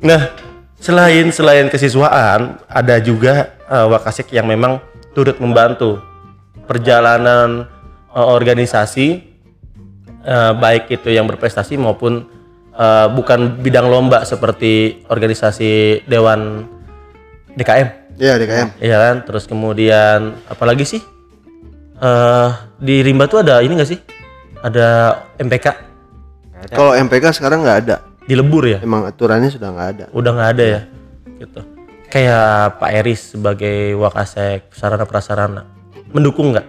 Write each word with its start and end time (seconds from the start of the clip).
Nah, 0.00 0.32
selain 0.80 1.28
selain 1.28 1.68
kesiswaan, 1.68 2.56
ada 2.64 2.96
juga 3.00 3.52
uh, 3.68 3.84
Wakasek 3.92 4.32
yang 4.32 4.48
memang 4.48 4.80
turut 5.12 5.36
membantu 5.36 6.00
perjalanan 6.64 7.68
uh, 8.16 8.26
organisasi 8.32 9.20
uh, 10.24 10.56
baik 10.56 10.88
itu 10.88 11.12
yang 11.12 11.28
berprestasi 11.28 11.76
maupun 11.76 12.24
uh, 12.72 13.12
bukan 13.12 13.60
bidang 13.60 13.92
lomba 13.92 14.24
seperti 14.24 15.04
organisasi 15.12 16.04
Dewan 16.08 16.64
DKM. 17.60 18.16
Iya 18.16 18.34
DKM. 18.40 18.68
Iya 18.80 18.96
kan? 18.96 19.16
Terus 19.28 19.44
kemudian 19.44 20.36
apalagi 20.48 20.84
sih? 20.88 21.02
eh 22.00 22.48
di 22.80 23.04
Rimba 23.04 23.28
tuh 23.28 23.44
ada 23.44 23.60
ini 23.60 23.76
gak 23.76 23.92
sih? 23.92 24.00
Ada 24.64 25.20
MPK 25.36 25.66
Kalau 26.72 26.96
MPK 26.96 27.36
sekarang 27.36 27.60
nggak 27.60 27.78
ada. 27.84 27.96
Di 28.20 28.34
Lebur 28.34 28.64
ya? 28.64 28.78
Emang 28.80 29.04
aturannya 29.04 29.48
sudah 29.48 29.68
nggak 29.70 29.88
ada. 29.90 30.04
Udah 30.10 30.30
nggak 30.30 30.50
ada 30.54 30.64
ya? 30.66 30.80
Gitu. 31.38 31.60
Kayak 32.06 32.76
Pak 32.76 32.90
Eris 32.92 33.20
sebagai 33.32 33.94
Wakasek 33.94 34.72
sarana 34.72 35.06
prasarana 35.06 35.62
mendukung 36.10 36.50
nggak? 36.50 36.66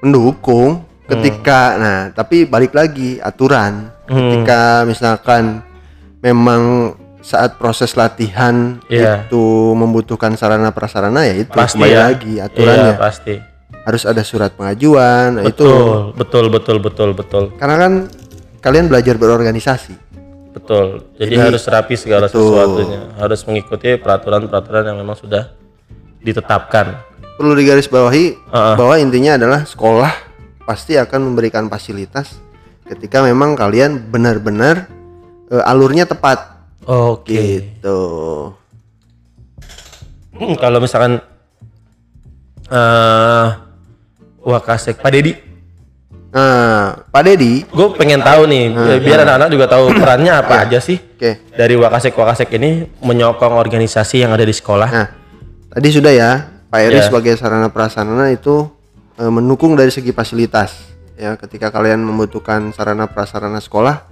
Mendukung 0.00 0.82
ketika 1.04 1.74
nah 1.74 1.98
tapi 2.10 2.46
balik 2.46 2.70
lagi 2.70 3.18
aturan 3.18 3.90
ketika 4.06 4.86
misalkan 4.86 5.58
memang 6.18 6.94
saat 7.18 7.58
proses 7.58 7.92
latihan 7.94 8.78
Iya. 8.86 9.26
itu 9.26 9.42
membutuhkan 9.74 10.34
sarana 10.34 10.70
prasarana 10.70 11.26
ya 11.26 11.34
itu 11.36 11.50
Pasti 11.50 11.76
kembali 11.76 11.90
ya. 11.90 12.00
lagi 12.06 12.34
aturannya 12.38 12.90
Iya, 12.90 12.96
pasti. 12.96 13.34
harus 13.80 14.02
ada 14.04 14.22
surat 14.22 14.54
pengajuan 14.54 15.36
nah, 15.36 15.44
itu 15.44 15.66
Betul, 15.66 16.14
betul, 16.14 16.44
betul, 16.48 16.76
betul, 16.78 17.10
betul, 17.12 17.44
karena 17.54 17.76
kan 17.76 17.92
kalian 18.60 18.86
belajar 18.86 19.16
berorganisasi 19.16 19.96
betul. 20.50 21.06
Jadi, 21.14 21.30
Jadi, 21.38 21.46
harus 21.46 21.62
rapi 21.64 21.94
segala 21.94 22.26
betul. 22.26 22.50
sesuatunya, 22.50 23.00
harus 23.16 23.40
mengikuti 23.46 23.94
peraturan-peraturan 23.94 24.82
yang 24.82 24.98
memang 24.98 25.14
sudah 25.14 25.54
ditetapkan. 26.20 27.06
perlu 27.38 27.56
digarisbawahi 27.56 28.24
Heeh. 28.36 28.74
bahwa 28.76 29.00
intinya 29.00 29.40
adalah 29.40 29.64
sekolah 29.64 30.12
pasti 30.68 31.00
akan 31.00 31.32
memberikan 31.32 31.72
fasilitas 31.72 32.36
ketika 32.84 33.24
memang 33.24 33.56
kalian 33.56 33.96
benar-benar 34.12 34.84
eh, 35.48 35.62
alurnya 35.64 36.04
tepat 36.04 36.60
Oke. 36.84 37.32
gitu 37.32 38.00
Hmm, 40.30 40.56
kalau 40.56 40.80
misalkan 40.80 41.20
eh 42.68 43.48
Wakasek 44.40 44.96
Pak 44.96 45.12
Dedi, 45.12 45.36
nah 46.30 46.94
Pak 47.10 47.22
Dedi 47.26 47.66
gue 47.66 47.86
pengen 47.98 48.22
tahu 48.22 48.46
nih, 48.46 48.70
biar 49.02 49.26
anak-anak 49.26 49.48
juga 49.50 49.66
tahu 49.66 49.90
perannya 49.98 50.30
apa 50.30 50.62
aja 50.62 50.78
sih 50.78 50.94
oke 50.98 51.50
dari 51.58 51.74
Wakasek 51.74 52.14
Wakasek 52.14 52.54
ini 52.54 52.86
menyokong 53.02 53.58
organisasi 53.58 54.22
yang 54.22 54.30
ada 54.30 54.46
di 54.46 54.54
sekolah. 54.54 54.88
Nah, 54.88 55.08
tadi 55.74 55.88
sudah 55.90 56.12
ya, 56.14 56.30
Pak 56.70 56.80
Eri 56.80 57.02
Ya. 57.02 57.04
sebagai 57.04 57.34
sarana 57.34 57.68
prasarana 57.68 58.30
itu 58.30 58.70
eh, 59.18 59.28
mendukung 59.28 59.74
dari 59.74 59.90
segi 59.90 60.14
fasilitas. 60.14 60.88
Ya, 61.20 61.36
ketika 61.36 61.68
kalian 61.68 62.00
membutuhkan 62.00 62.72
sarana 62.72 63.04
prasarana 63.04 63.60
sekolah, 63.60 64.08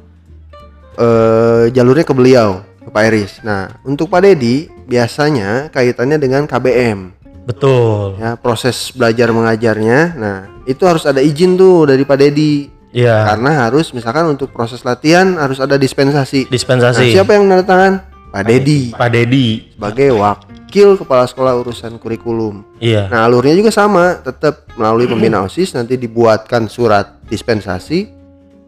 eh, 0.98 1.72
jalurnya 1.72 2.05
ke 2.05 2.12
beliau, 2.12 2.61
ke 2.84 2.91
Pak 2.92 3.05
Eris. 3.08 3.33
Nah, 3.41 3.80
untuk 3.86 4.12
Pak 4.12 4.27
Dedi 4.27 4.69
biasanya 4.84 5.72
kaitannya 5.72 6.20
dengan 6.20 6.44
KBM. 6.44 7.17
Betul. 7.48 8.20
Ya, 8.20 8.36
proses 8.36 8.92
belajar 8.92 9.32
mengajarnya. 9.32 9.98
Nah, 10.20 10.36
itu 10.68 10.84
harus 10.84 11.08
ada 11.08 11.24
izin 11.24 11.56
tuh 11.56 11.89
dari 11.89 12.05
Pak 12.05 12.18
Dedi. 12.20 12.68
Iya. 12.92 13.24
Karena 13.24 13.68
harus 13.68 13.92
misalkan 13.96 14.28
untuk 14.28 14.52
proses 14.52 14.84
latihan 14.84 15.40
harus 15.40 15.56
ada 15.56 15.80
dispensasi. 15.80 16.48
Nah, 16.48 16.52
Dispensasi. 16.52 17.17
siapa 17.17 17.33
yang 17.33 17.48
menandatangan? 17.48 18.05
tangan? 18.05 18.17
Pak 18.28 18.45
Dedi 18.45 18.92
Pak 18.92 19.08
Dedi. 19.08 19.46
sebagai 19.73 20.12
wakil 20.12 20.89
kepala 21.00 21.24
sekolah 21.24 21.56
urusan 21.64 21.96
kurikulum. 21.96 22.61
Iya. 22.77 23.08
Nah, 23.08 23.24
alurnya 23.24 23.56
juga 23.56 23.73
sama, 23.73 24.20
tetap 24.20 24.68
melalui 24.77 25.08
pembina 25.08 25.40
OSIS 25.40 25.73
nanti 25.73 25.96
dibuatkan 25.96 26.68
surat 26.68 27.17
dispensasi 27.28 28.08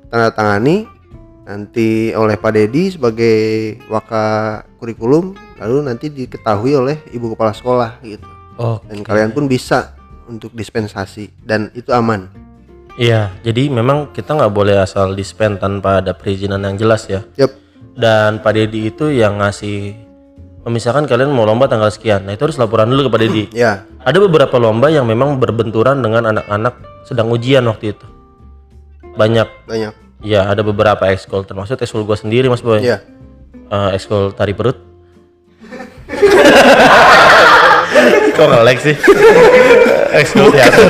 tanda 0.09 0.33
tangani 0.33 0.89
nanti 1.45 2.11
oleh 2.17 2.41
Pak 2.41 2.53
Dedi 2.57 2.97
sebagai 2.97 3.37
waka 3.93 4.61
kurikulum 4.81 5.37
lalu 5.61 5.77
nanti 5.85 6.09
diketahui 6.09 6.73
oleh 6.77 6.97
ibu 7.13 7.37
kepala 7.37 7.53
sekolah 7.53 8.01
gitu. 8.01 8.40
Oke. 8.61 8.93
Dan 8.93 9.01
kalian 9.01 9.31
pun 9.33 9.49
bisa 9.49 9.97
untuk 10.29 10.53
dispensasi 10.53 11.33
dan 11.41 11.73
itu 11.73 11.89
aman. 11.97 12.29
Iya. 13.01 13.33
Jadi 13.41 13.73
memang 13.73 14.13
kita 14.13 14.37
nggak 14.37 14.53
boleh 14.53 14.77
asal 14.77 15.17
dispen 15.17 15.57
tanpa 15.57 16.05
ada 16.05 16.13
perizinan 16.13 16.61
yang 16.61 16.77
jelas 16.77 17.09
ya. 17.09 17.25
Yap. 17.41 17.57
Dan 17.97 18.45
Pak 18.45 18.53
Dedi 18.53 18.93
itu 18.93 19.09
yang 19.09 19.41
ngasih 19.41 19.97
misalkan 20.69 21.09
kalian 21.09 21.33
mau 21.33 21.49
lomba 21.49 21.65
tanggal 21.73 21.89
sekian, 21.89 22.29
nah 22.29 22.37
itu 22.37 22.45
harus 22.45 22.61
laporan 22.61 22.85
dulu 22.93 23.09
ke 23.09 23.11
Pak 23.11 23.21
Dedi. 23.25 23.45
Ya, 23.65 23.89
Ada 24.05 24.21
beberapa 24.21 24.61
lomba 24.61 24.93
yang 24.93 25.09
memang 25.09 25.41
berbenturan 25.41 26.05
dengan 26.05 26.29
anak-anak 26.29 26.77
sedang 27.09 27.33
ujian 27.33 27.65
waktu 27.65 27.97
itu. 27.97 28.07
Banyak. 29.17 29.49
banyak. 29.65 29.93
Ya, 30.21 30.45
ada 30.45 30.61
beberapa 30.61 31.09
ekskul 31.09 31.49
termasuk 31.49 31.81
ekskul 31.81 32.05
gua 32.05 32.21
sendiri 32.21 32.53
Mas 32.53 32.61
Boy. 32.61 32.85
Ya. 32.85 33.01
Eh, 33.73 33.91
ekskul 33.97 34.37
tari 34.37 34.53
perut. 34.53 34.77
Kok 38.41 38.49
ngelek 38.49 38.79
sih? 38.81 38.97
ekskul 40.17 40.49
teater. 40.49 40.89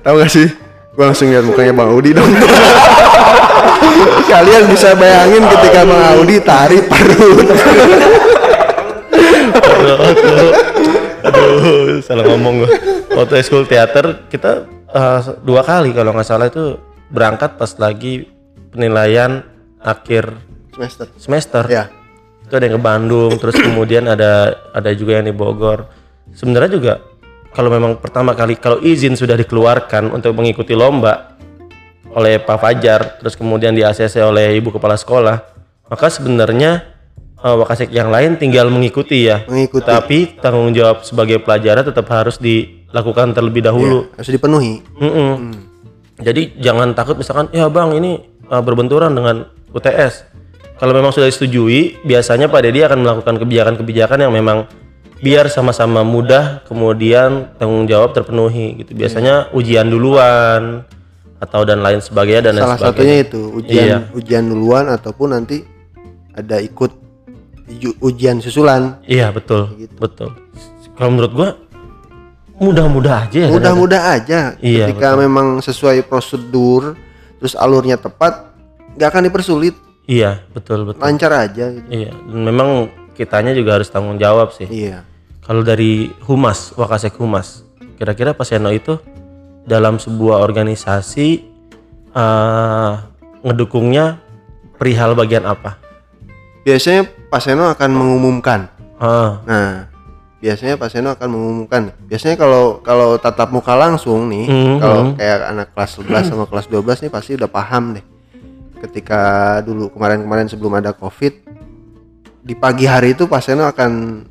Tahu 0.00 0.14
gak 0.16 0.32
sih? 0.32 0.48
Gua 0.96 1.12
langsung 1.12 1.28
lihat 1.28 1.44
mukanya 1.44 1.76
Bang 1.76 1.92
Audi 1.92 2.16
dong. 2.16 2.24
Kalian 4.32 4.64
bisa 4.72 4.96
bayangin 4.96 5.44
ketika 5.44 5.84
Bang 5.84 6.02
Audi 6.16 6.40
tari 6.40 6.80
perut. 6.80 7.52
Aduh, 11.28 12.00
salah 12.00 12.24
ngomong 12.24 12.64
gua. 12.64 12.70
Waktu 13.20 13.44
ekskul 13.44 13.68
teater 13.68 14.24
kita 14.32 14.64
eh, 14.88 15.20
dua 15.44 15.68
kali 15.68 15.92
kalau 15.92 16.16
nggak 16.16 16.24
salah 16.24 16.48
itu 16.48 16.80
berangkat 17.12 17.60
pas 17.60 17.76
lagi 17.76 18.24
penilaian 18.72 19.44
akhir 19.84 20.32
Semester. 20.72 21.06
semester. 21.20 21.64
Ya. 21.68 21.97
Itu 22.48 22.56
ada 22.56 22.64
yang 22.64 22.80
ke 22.80 22.82
Bandung, 22.82 23.32
terus 23.36 23.60
kemudian 23.60 24.08
ada 24.08 24.56
ada 24.72 24.90
juga 24.96 25.20
yang 25.20 25.28
di 25.28 25.36
Bogor. 25.36 25.84
Sebenarnya 26.32 26.70
juga 26.72 26.94
kalau 27.52 27.68
memang 27.68 28.00
pertama 28.00 28.32
kali 28.32 28.56
kalau 28.56 28.80
izin 28.80 29.20
sudah 29.20 29.36
dikeluarkan 29.36 30.16
untuk 30.16 30.32
mengikuti 30.32 30.72
lomba 30.72 31.36
oleh 32.16 32.40
Pak 32.40 32.56
Fajar, 32.56 33.20
terus 33.20 33.36
kemudian 33.36 33.76
di 33.76 33.84
ACC 33.84 34.24
oleh 34.24 34.56
Ibu 34.56 34.80
Kepala 34.80 34.96
Sekolah, 34.96 35.36
maka 35.92 36.08
sebenarnya 36.08 36.88
eh, 37.36 37.56
Wakasek 37.60 37.92
yang 37.92 38.08
lain 38.08 38.40
tinggal 38.40 38.72
mengikuti 38.72 39.28
ya. 39.28 39.44
Mengikuti. 39.44 39.84
Tapi 39.84 40.40
tanggung 40.40 40.72
jawab 40.72 41.04
sebagai 41.04 41.44
pelajaran 41.44 41.84
tetap 41.84 42.08
harus 42.08 42.40
dilakukan 42.40 43.36
terlebih 43.36 43.60
dahulu. 43.60 44.08
Harus 44.16 44.32
dipenuhi. 44.32 44.80
Mm-mm. 44.96 45.52
Jadi 46.18 46.58
jangan 46.58 46.96
takut 46.96 47.14
misalkan 47.14 47.52
ya 47.52 47.68
bang 47.68 47.94
ini 47.94 48.24
uh, 48.48 48.64
berbenturan 48.64 49.12
dengan 49.12 49.46
UTS. 49.70 50.37
Kalau 50.78 50.94
memang 50.94 51.10
sudah 51.10 51.26
disetujui, 51.26 51.98
biasanya 52.02 52.46
Pak 52.46 52.62
Dedi 52.62 52.86
akan 52.86 53.02
melakukan 53.02 53.34
kebijakan-kebijakan 53.36 54.18
yang 54.22 54.30
memang 54.30 54.70
biar 55.18 55.50
sama-sama 55.50 56.06
mudah, 56.06 56.62
kemudian 56.64 57.50
tanggung 57.58 57.84
jawab 57.84 58.14
terpenuhi 58.14 58.78
gitu. 58.78 58.94
Biasanya 58.94 59.50
ujian 59.50 59.90
duluan 59.90 60.86
atau 61.38 61.66
dan 61.66 61.82
lain 61.82 61.98
sebagainya 61.98 62.50
dan 62.50 62.52
lain 62.54 62.64
Salah 62.66 62.78
sebagainya. 62.78 62.94
satunya 62.94 63.16
itu 63.26 63.40
ujian 63.52 63.84
Iya. 63.84 63.98
ujian 64.12 64.44
duluan 64.44 64.84
ataupun 64.88 65.28
nanti 65.32 65.66
ada 66.30 66.58
ikut 66.58 66.94
ujian 67.98 68.38
susulan. 68.38 69.02
Iya 69.02 69.34
betul, 69.34 69.74
Gitu. 69.76 69.94
betul. 69.98 70.30
Kalau 70.94 71.10
menurut 71.10 71.32
gua 71.34 71.48
mudah-mudah 72.56 73.26
aja 73.26 73.38
ya. 73.46 73.50
Mudah-mudah 73.50 74.02
aja 74.14 74.40
Iya, 74.58 74.90
ketika 74.90 75.14
memang 75.14 75.58
sesuai 75.58 76.06
prosedur 76.06 76.94
terus 77.38 77.54
alurnya 77.54 77.94
tepat 77.94 78.50
nggak 78.94 79.08
akan 79.08 79.22
dipersulit, 79.26 79.74
Iya 80.08 80.40
betul 80.56 80.88
betul. 80.88 81.04
lancar 81.04 81.28
aja 81.36 81.68
gitu. 81.68 81.84
Iya, 81.84 82.16
dan 82.16 82.40
memang 82.40 82.68
kitanya 83.12 83.52
juga 83.52 83.76
harus 83.76 83.92
tanggung 83.92 84.16
jawab 84.16 84.56
sih. 84.56 84.64
Iya. 84.64 85.04
Kalau 85.44 85.60
dari 85.60 86.08
humas, 86.24 86.72
Wakasek 86.72 87.20
Humas, 87.20 87.60
kira-kira 88.00 88.32
Pak 88.32 88.48
Seno 88.48 88.72
itu 88.72 88.96
dalam 89.68 90.00
sebuah 90.00 90.40
organisasi 90.40 91.28
eh, 92.08 92.92
ngedukungnya 93.44 94.16
perihal 94.80 95.12
bagian 95.12 95.44
apa? 95.44 95.76
Biasanya 96.64 97.04
Pak 97.28 97.40
Seno 97.44 97.68
akan 97.68 97.90
mengumumkan. 97.92 98.72
Ah, 98.96 99.44
Nah, 99.44 99.92
biasanya 100.40 100.80
Pak 100.80 100.88
Seno 100.88 101.12
akan 101.12 101.28
mengumumkan. 101.28 101.92
Biasanya 102.08 102.40
kalau 102.40 102.80
kalau 102.80 103.20
tatap 103.20 103.52
muka 103.52 103.76
langsung 103.76 104.24
nih, 104.28 104.48
Mhm. 104.48 104.76
kalau 104.80 105.00
kayak 105.14 105.38
anak 105.52 105.68
kelas 105.76 105.90
11 106.00 106.24
sama 106.32 106.44
kelas 106.48 106.66
12 106.66 107.04
nih 107.04 107.12
pasti 107.12 107.36
udah 107.36 107.48
paham 107.48 107.92
deh. 107.92 108.04
Ketika 108.78 109.22
dulu 109.66 109.90
kemarin-kemarin 109.90 110.46
sebelum 110.46 110.78
ada 110.78 110.94
Covid 110.94 111.34
di 112.48 112.54
pagi 112.56 112.88
hari 112.88 113.12
itu 113.12 113.26
Pak 113.28 113.42
Seno 113.42 113.66
akan 113.66 113.90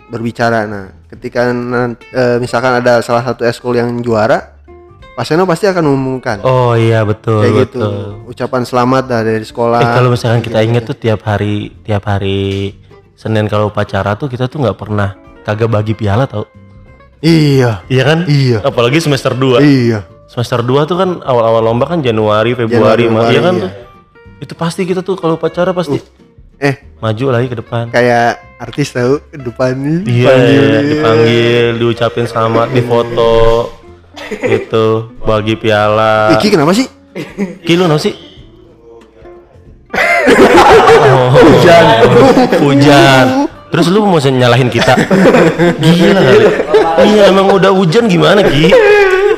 berbicara. 0.09 0.65
Nah, 0.65 1.05
ketika 1.11 1.51
eh, 1.51 2.37
misalkan 2.39 2.79
ada 2.79 3.03
salah 3.03 3.21
satu 3.21 3.43
eskul 3.43 3.77
yang 3.77 3.99
juara, 4.01 4.57
Pak 5.17 5.25
Seno 5.25 5.49
pasti 5.49 5.65
akan 5.65 5.81
mengumumkan 5.81 6.45
Oh 6.45 6.77
iya 6.77 7.01
betul 7.01 7.41
kayak 7.41 7.73
gitu. 7.73 7.81
betul. 7.81 7.97
Ucapan 8.29 8.61
selamat 8.63 9.03
dari 9.09 9.41
sekolah. 9.41 9.79
Eh 9.81 9.89
kalau 9.97 10.09
misalkan 10.13 10.41
kita 10.45 10.61
inget 10.61 10.85
tuh 10.85 10.93
tiap 10.93 11.25
hari 11.25 11.73
tiap 11.81 12.05
hari 12.05 12.73
Senin 13.17 13.49
kalau 13.49 13.73
upacara 13.73 14.13
tuh 14.13 14.29
kita 14.29 14.45
tuh 14.45 14.61
nggak 14.61 14.77
pernah 14.77 15.17
kagak 15.41 15.73
bagi 15.73 15.97
piala 15.97 16.29
tau. 16.29 16.45
Iya. 17.17 17.81
Iya 17.89 18.03
kan? 18.05 18.19
Iya. 18.29 18.61
Apalagi 18.61 19.01
semester 19.01 19.33
2. 19.33 19.57
Iya. 19.57 20.05
Semester 20.29 20.61
2 20.61 20.85
tuh 20.85 20.97
kan 21.01 21.09
awal-awal 21.25 21.65
lomba 21.65 21.89
kan 21.89 22.05
Januari, 22.05 22.53
Januari, 22.53 22.69
Februari, 22.69 23.03
Ma- 23.09 23.31
iya 23.33 23.41
kan 23.41 23.55
iya. 23.57 23.63
tuh. 23.65 23.71
Itu 24.37 24.53
pasti 24.53 24.85
kita 24.85 25.01
tuh 25.01 25.17
kalau 25.17 25.35
upacara 25.35 25.73
pasti 25.73 25.97
Eh, 26.57 26.73
maju 26.97 27.25
lagi 27.29 27.53
ke 27.53 27.57
depan. 27.61 27.93
kayak 27.93 28.41
artis 28.57 28.89
tahu 28.89 29.21
depan. 29.29 29.77
Iya, 30.09 30.81
dipanggil, 30.81 31.77
diucapin 31.77 32.25
selamat, 32.25 32.73
difoto, 32.73 33.69
gitu, 34.41 35.13
bagi 35.21 35.53
piala. 35.53 36.33
Iki 36.33 36.57
kenapa 36.57 36.73
sih? 36.73 36.89
Kilo 37.61 37.85
no 37.85 38.01
sih? 38.01 38.09
Oh, 40.97 41.29
hujan. 41.29 41.85
Hujan. 42.57 43.25
Terus 43.69 43.85
lu 43.93 44.01
mau 44.09 44.17
nyalahin 44.17 44.73
kita? 44.73 44.97
Gila 45.77 46.19
kali. 46.19 46.45
Iya 47.05 47.23
emang 47.29 47.53
udah 47.53 47.69
hujan 47.69 48.09
gimana 48.09 48.41
Ki? 48.41 48.73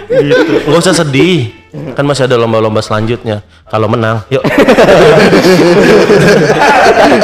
Gitu. 0.07 0.53
Nggak 0.71 0.79
usah 0.79 0.95
sedih. 0.95 1.51
Kan 1.69 2.01
masih 2.01 2.25
ada 2.25 2.33
lomba-lomba 2.33 2.81
selanjutnya. 2.81 3.45
Kalau 3.69 3.85
menang, 3.85 4.25
yuk. 4.33 4.41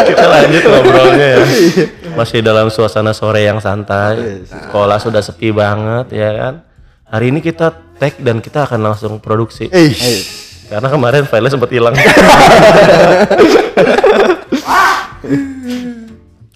kita 0.09 0.25
lanjut 0.29 0.63
ngobrolnya 0.69 1.27
ya. 1.33 1.37
Masih 2.13 2.45
dalam 2.45 2.69
suasana 2.69 3.17
sore 3.17 3.41
yang 3.41 3.57
santai. 3.57 4.45
Sekolah 4.45 5.01
sudah 5.01 5.25
sepi 5.25 5.49
banget 5.49 6.13
ya 6.13 6.29
kan. 6.37 6.53
Hari 7.09 7.33
ini 7.33 7.41
kita 7.41 7.73
tag 7.97 8.21
dan 8.21 8.37
kita 8.37 8.69
akan 8.69 8.85
langsung 8.85 9.17
produksi. 9.17 9.65
Eh, 9.73 9.89
Karena 10.69 10.93
kemarin 10.93 11.25
filenya 11.25 11.53
sempat 11.53 11.69
hilang. 11.73 11.93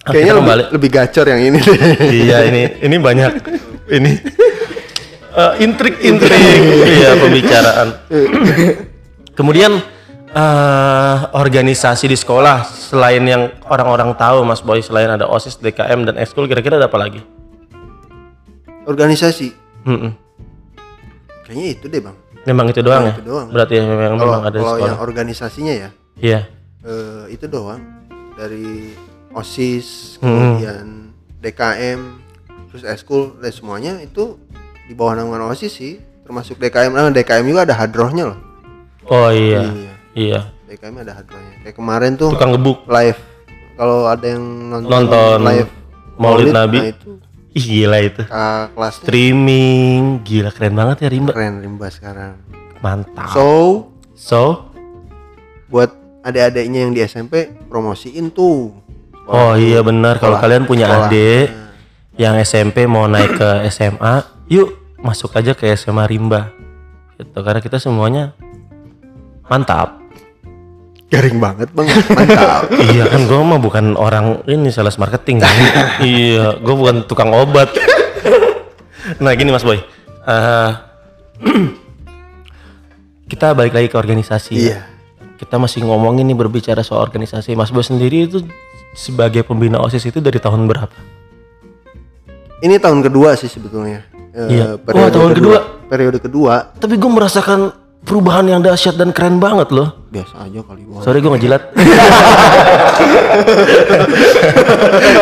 kita 0.00 0.32
lebih, 0.32 0.42
kembali. 0.42 0.62
lebih 0.74 0.90
gacor 0.90 1.26
yang 1.28 1.40
ini 1.44 1.60
iya 2.08 2.38
ini 2.48 2.62
ini 2.80 2.96
banyak 2.96 3.32
ini 3.92 4.12
eh, 5.32 5.54
intrik-intrik 5.60 6.42
iya 6.86 7.14
pembicaraan. 7.22 7.88
Kemudian 9.32 9.72
eh, 10.30 11.16
organisasi 11.32 12.06
di 12.06 12.14
sekolah 12.14 12.62
selain 12.64 13.22
yang 13.22 13.42
orang-orang 13.64 14.14
tahu 14.14 14.42
Mas 14.42 14.60
Boy 14.60 14.80
selain 14.80 15.08
ada 15.08 15.24
OSIS, 15.24 15.56
DKM 15.56 16.04
dan 16.04 16.14
ekskul 16.16 16.46
kira-kira 16.46 16.76
ada 16.76 16.86
apa 16.86 16.98
lagi? 16.98 17.22
Organisasi. 18.84 19.54
Mm-mm. 19.86 20.12
Kayaknya 21.44 21.66
itu 21.68 21.86
deh, 21.86 22.00
Bang. 22.00 22.16
Memang 22.40 22.66
itu 22.68 22.80
doang 22.80 23.04
ya? 23.04 23.14
itu 23.14 23.24
doang. 23.26 23.48
Berarti 23.48 23.74
ya 23.76 23.82
memang, 23.84 24.16
Kalau 24.16 24.32
memang 24.32 24.42
ada 24.42 24.50
di 24.50 24.58
kalau 24.58 24.72
sekolah. 24.72 24.88
yang 24.88 24.98
organisasinya 24.98 25.74
ya, 25.74 25.88
Iya. 26.16 26.40
eh, 26.82 27.24
itu 27.30 27.44
doang. 27.46 27.80
Dari 28.32 28.96
OSIS, 29.30 30.16
Hmm. 30.18 30.56
kemudian 30.56 30.86
DKM, 31.36 32.00
terus 32.66 32.82
eskul 32.82 33.36
dan 33.36 33.52
semuanya 33.52 34.00
itu 34.00 34.40
di 34.90 34.98
bawah 34.98 35.14
naungan 35.14 35.46
OSIS 35.46 35.70
sih. 35.70 35.94
Termasuk 36.26 36.58
DKM, 36.58 36.90
nah 36.90 37.06
DKM 37.08 37.46
juga 37.46 37.62
ada 37.62 37.74
hadrohnya 37.76 38.34
loh. 38.34 38.38
Oh 39.06 39.30
iya. 39.30 39.70
Iya. 39.70 39.92
Iya. 40.12 40.40
DKM 40.66 41.06
ada 41.06 41.14
hadrohnya. 41.14 41.54
Kayak 41.62 41.76
kemarin 41.78 42.10
tuh 42.14 42.30
Tukang 42.30 42.50
gebuk. 42.50 42.82
live. 42.86 43.18
Kalau 43.74 44.04
ada 44.04 44.26
yang 44.26 44.42
nonton, 44.68 44.90
Nonton 44.90 45.38
live 45.40 45.70
Maulid 46.14 46.50
Nabi. 46.50 46.78
nah 46.78 46.90
itu 46.90 47.10
Ih 47.50 47.64
gila 47.64 47.98
itu. 47.98 48.22
kelasnya 48.70 49.02
Streaming, 49.02 50.22
gila 50.22 50.50
keren 50.50 50.74
banget 50.74 51.02
ya 51.02 51.08
Rimba. 51.08 51.32
keren 51.34 51.58
Rimba 51.58 51.86
sekarang. 51.88 52.34
Mantap. 52.78 53.30
So, 53.30 53.48
So, 54.14 54.68
buat 55.66 55.90
adik-adiknya 56.20 56.84
yang 56.84 56.92
di 56.92 57.00
SMP 57.00 57.48
promosiin 57.66 58.30
tuh. 58.30 58.76
oh 59.24 59.54
iya 59.54 59.80
benar 59.80 60.18
kalau 60.18 60.36
kalian 60.36 60.66
punya 60.66 60.86
Sekolah. 60.86 61.06
adik 61.06 61.46
yang 62.14 62.34
SMP 62.38 62.84
mau 62.84 63.06
naik 63.06 63.32
ke 63.32 63.50
SMA, 63.68 64.20
yuk 64.46 64.76
masuk 65.00 65.32
aja 65.36 65.52
ke 65.52 65.68
SMA 65.74 66.04
Rimba. 66.06 66.52
Gitu 67.16 67.38
karena 67.40 67.60
kita 67.60 67.76
semuanya 67.76 68.32
mantap. 69.46 70.00
Garing 71.10 71.42
banget 71.42 71.68
bang, 71.74 71.90
mantap. 72.14 72.70
iya 72.94 73.02
kan 73.10 73.26
gue 73.26 73.40
mah 73.42 73.58
bukan 73.58 73.98
orang 73.98 74.46
ini 74.46 74.70
sales 74.70 74.94
marketing 74.94 75.42
kan. 75.42 75.50
iya, 76.06 76.54
gue 76.54 76.74
bukan 76.74 77.02
tukang 77.04 77.34
obat. 77.34 77.66
nah 79.18 79.34
gini 79.34 79.50
Mas 79.50 79.66
Boy, 79.66 79.82
Eh, 80.22 80.70
kita 83.30 83.58
balik 83.58 83.74
lagi 83.74 83.90
ke 83.90 83.98
organisasi. 83.98 84.54
ya. 84.54 84.62
Iya. 84.62 84.80
Kita 85.34 85.56
masih 85.58 85.82
ngomongin 85.82 86.28
nih 86.30 86.38
berbicara 86.38 86.84
soal 86.86 87.02
organisasi. 87.02 87.58
Mas 87.58 87.74
Boy 87.74 87.82
sendiri 87.82 88.30
itu 88.30 88.46
sebagai 88.94 89.42
pembina 89.42 89.82
osis 89.82 90.06
itu 90.06 90.22
dari 90.22 90.38
tahun 90.38 90.70
berapa? 90.70 90.94
Ini 92.60 92.76
tahun 92.76 93.00
kedua 93.00 93.32
sih 93.34 93.46
sebetulnya. 93.46 94.04
Eh, 94.30 94.48
Iya. 94.52 94.76
Oh, 94.78 95.08
tahun 95.08 95.32
kedua. 95.34 95.58
Periode 95.86 96.18
kedua 96.18 96.70
Tapi 96.72 96.94
gue 96.94 97.10
merasakan 97.10 97.74
perubahan 98.00 98.46
yang 98.46 98.60
dahsyat 98.60 98.94
dan 98.94 99.10
keren 99.10 99.36
banget 99.36 99.68
loh. 99.70 100.06
biasa 100.06 100.42
aja 100.42 100.60
kali 100.60 100.82
bang. 100.82 101.02
Sorry 101.02 101.18
gue 101.18 101.30
ngejilat. 101.30 101.62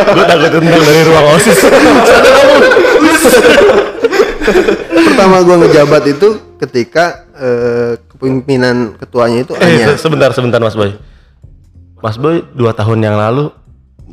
gue 0.09 0.25
takut 0.25 0.49
tendang 0.51 0.83
dari 0.83 1.01
ruang 1.03 1.27
osis. 1.31 1.57
Pertama 4.89 5.41
gua 5.41 5.55
ngejabat 5.59 6.03
itu 6.07 6.27
ketika 6.57 7.05
eh, 7.35 7.91
kepemimpinan 8.07 8.97
ketuanya 8.97 9.43
itu 9.43 9.53
Eh, 9.55 9.65
Anya. 9.79 9.95
sebentar, 9.95 10.31
sebentar 10.31 10.59
Mas 10.59 10.73
Boy. 10.73 10.95
Mas 11.99 12.15
Boy 12.15 12.41
dua 12.51 12.71
tahun 12.71 12.99
yang 12.99 13.13
lalu 13.13 13.51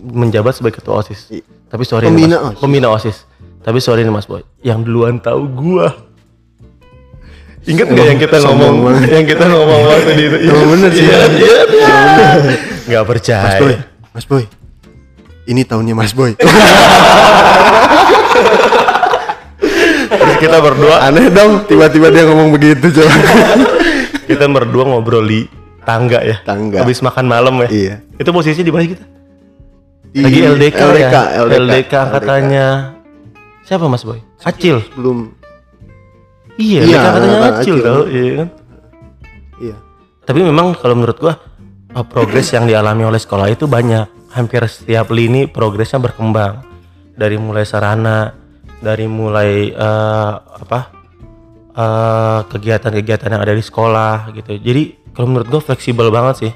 menjabat 0.07 0.55
sebagai 0.55 0.79
ketua 0.79 1.01
osis. 1.01 1.27
I- 1.31 1.43
Tapi 1.67 1.83
sorry 1.83 2.07
nih, 2.07 2.15
Pembina 2.15 2.37
Mas, 2.39 2.47
OSIS. 2.49 2.61
pembina 2.61 2.89
osis. 2.89 3.17
Tapi 3.61 3.79
sorry 3.81 4.01
nih 4.01 4.11
Mas 4.11 4.25
Boy, 4.25 4.47
yang 4.61 4.81
duluan 4.81 5.19
tahu 5.19 5.43
gua. 5.49 5.91
Ingat 7.63 7.91
nggak 7.91 8.07
yang 8.07 8.21
kita 8.21 8.37
ngomong, 8.41 8.75
banget. 8.81 9.11
yang 9.11 9.27
kita 9.27 9.45
ngomong 9.45 9.81
waktu 9.85 10.11
di 10.13 10.23
itu? 10.25 10.37
Emang 10.47 10.69
bener 10.71 10.91
sih. 10.91 11.03
Iya, 11.03 11.19
iya, 11.29 11.59
iya. 11.67 11.95
Nggak 12.87 13.03
Mas 13.03 13.11
percaya. 13.11 13.59
Boy, 13.59 13.75
Mas 14.13 14.25
Boy. 14.25 14.45
Ini 15.45 15.63
tahunnya 15.63 15.95
Mas 15.95 16.11
Boy. 16.11 16.39
Terus 20.07 20.37
kita 20.39 20.59
berdua, 20.59 21.03
Aneh 21.03 21.27
dong, 21.29 21.67
tiba-tiba 21.67 22.11
dia 22.11 22.25
ngomong 22.25 22.51
begitu 22.51 22.87
coba. 22.93 23.11
kita 24.27 24.47
berdua 24.47 24.87
ngobrol 24.87 25.23
di 25.23 25.47
tangga 25.83 26.23
ya. 26.23 26.39
Tangga. 26.43 26.83
Habis 26.83 26.99
makan 27.01 27.27
malam 27.27 27.55
ya. 27.63 27.69
Iya. 27.69 27.95
Itu 28.15 28.31
posisi 28.31 28.63
di 28.63 28.71
mana 28.71 28.87
kita? 28.87 29.05
Di 30.17 30.25
Lagi 30.25 30.41
LDK, 30.49 30.81
LDK, 30.81 31.13
ya? 31.13 31.21
LDK, 31.45 31.93
angkatannya 31.93 32.67
siapa 33.69 33.85
Mas 33.85 34.01
Boy? 34.01 34.25
Acil. 34.41 34.81
belum 34.97 35.29
Iya, 36.57 36.89
Iya, 36.89 37.01
LDK 37.05 37.05
angkatan 37.05 37.53
Acil 37.53 37.77
tau, 37.85 38.03
iya 38.09 38.33
kan? 38.41 38.49
iya. 39.61 39.77
Tapi 40.25 40.41
memang 40.41 40.73
kalau 40.73 40.97
menurut 40.97 41.21
gua 41.21 41.37
uh, 41.93 42.01
progres 42.01 42.49
yang 42.49 42.65
dialami 42.65 43.05
oleh 43.05 43.21
sekolah 43.21 43.53
itu 43.53 43.69
banyak. 43.69 44.33
Hampir 44.33 44.65
setiap 44.65 45.13
lini 45.13 45.53
progresnya 45.53 46.01
berkembang. 46.01 46.65
Dari 47.13 47.37
mulai 47.37 47.69
sarana, 47.69 48.33
dari 48.81 49.05
mulai 49.09 49.69
eh, 49.73 50.33
apa? 50.37 50.81
eh, 51.77 52.41
kegiatan-kegiatan 52.45 53.33
yang 53.37 53.41
ada 53.45 53.53
di 53.57 53.65
sekolah 53.65 54.33
gitu. 54.33 54.57
Jadi 54.61 55.13
kalau 55.13 55.29
menurut 55.29 55.49
gua 55.49 55.61
fleksibel 55.61 56.09
banget 56.09 56.35
sih. 56.41 56.53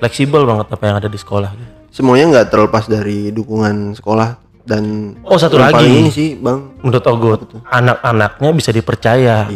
Fleksibel 0.00 0.48
banget 0.48 0.72
apa 0.72 0.84
yang 0.88 0.96
ada 1.00 1.08
di 1.08 1.20
sekolah 1.20 1.52
gitu. 1.52 1.77
Semuanya 1.88 2.24
nggak 2.30 2.48
terlepas 2.52 2.84
dari 2.86 3.32
dukungan 3.32 3.96
sekolah 3.96 4.36
dan 4.62 5.16
Oh, 5.24 5.40
satu 5.40 5.56
lagi. 5.56 5.88
ini 5.88 6.12
sih, 6.12 6.36
Bang. 6.36 6.76
Menurut 6.84 7.04
Ogut, 7.08 7.40
anak-anaknya 7.64 8.50
bisa 8.52 8.70
dipercaya. 8.70 9.48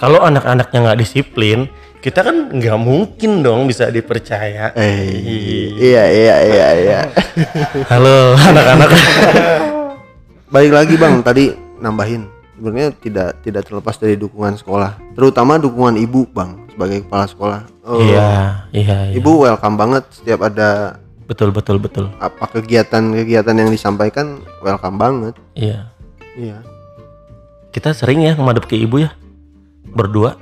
Kalau 0.00 0.24
anak-anaknya 0.24 0.78
nggak 0.80 0.98
disiplin, 0.98 1.68
kita 2.00 2.24
kan 2.24 2.48
nggak 2.48 2.78
mungkin 2.80 3.44
dong 3.44 3.68
bisa 3.68 3.92
dipercaya. 3.92 4.72
Eh, 4.72 5.12
iya 5.76 6.04
iya 6.08 6.36
iya 6.40 6.68
iya. 6.74 7.00
Halo 7.92 8.32
anak-anak. 8.34 8.88
Balik 10.54 10.72
lagi 10.72 10.94
Bang, 10.96 11.20
tadi 11.20 11.52
nambahin. 11.76 12.24
Sebenarnya 12.56 12.92
tidak 12.94 13.40
tidak 13.40 13.62
terlepas 13.64 13.96
dari 13.96 14.16
dukungan 14.16 14.52
sekolah, 14.54 15.00
terutama 15.12 15.56
dukungan 15.56 15.96
ibu, 15.96 16.28
Bang, 16.28 16.68
sebagai 16.68 17.04
kepala 17.04 17.24
sekolah. 17.24 17.60
Oh, 17.84 17.96
iya, 18.00 18.68
iya, 18.68 19.08
iya. 19.08 19.16
Ibu 19.16 19.48
welcome 19.48 19.80
banget 19.80 20.04
setiap 20.12 20.44
ada 20.44 21.00
Betul, 21.30 21.54
betul, 21.54 21.78
betul. 21.78 22.10
apa 22.18 22.42
kegiatan-kegiatan 22.50 23.54
yang 23.54 23.70
disampaikan 23.70 24.42
welcome 24.66 24.98
banget. 24.98 25.34
Iya. 25.54 25.86
Iya. 26.34 26.58
Kita 27.70 27.94
sering 27.94 28.26
ya 28.26 28.34
ngadep 28.34 28.66
ke 28.66 28.74
ibu 28.74 28.98
ya. 28.98 29.14
Berdua. 29.94 30.34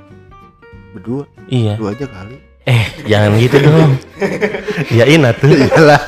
Berdua, 0.97 1.29
Iya. 1.45 1.77
dua 1.77 1.93
aja 1.93 2.09
kali. 2.09 2.41
Eh, 2.65 2.85
jangan 3.05 3.37
gitu 3.37 3.57
dong. 3.61 3.91
Iyain 4.89 5.21
atuh. 5.29 5.49
Iyalah. 5.53 6.01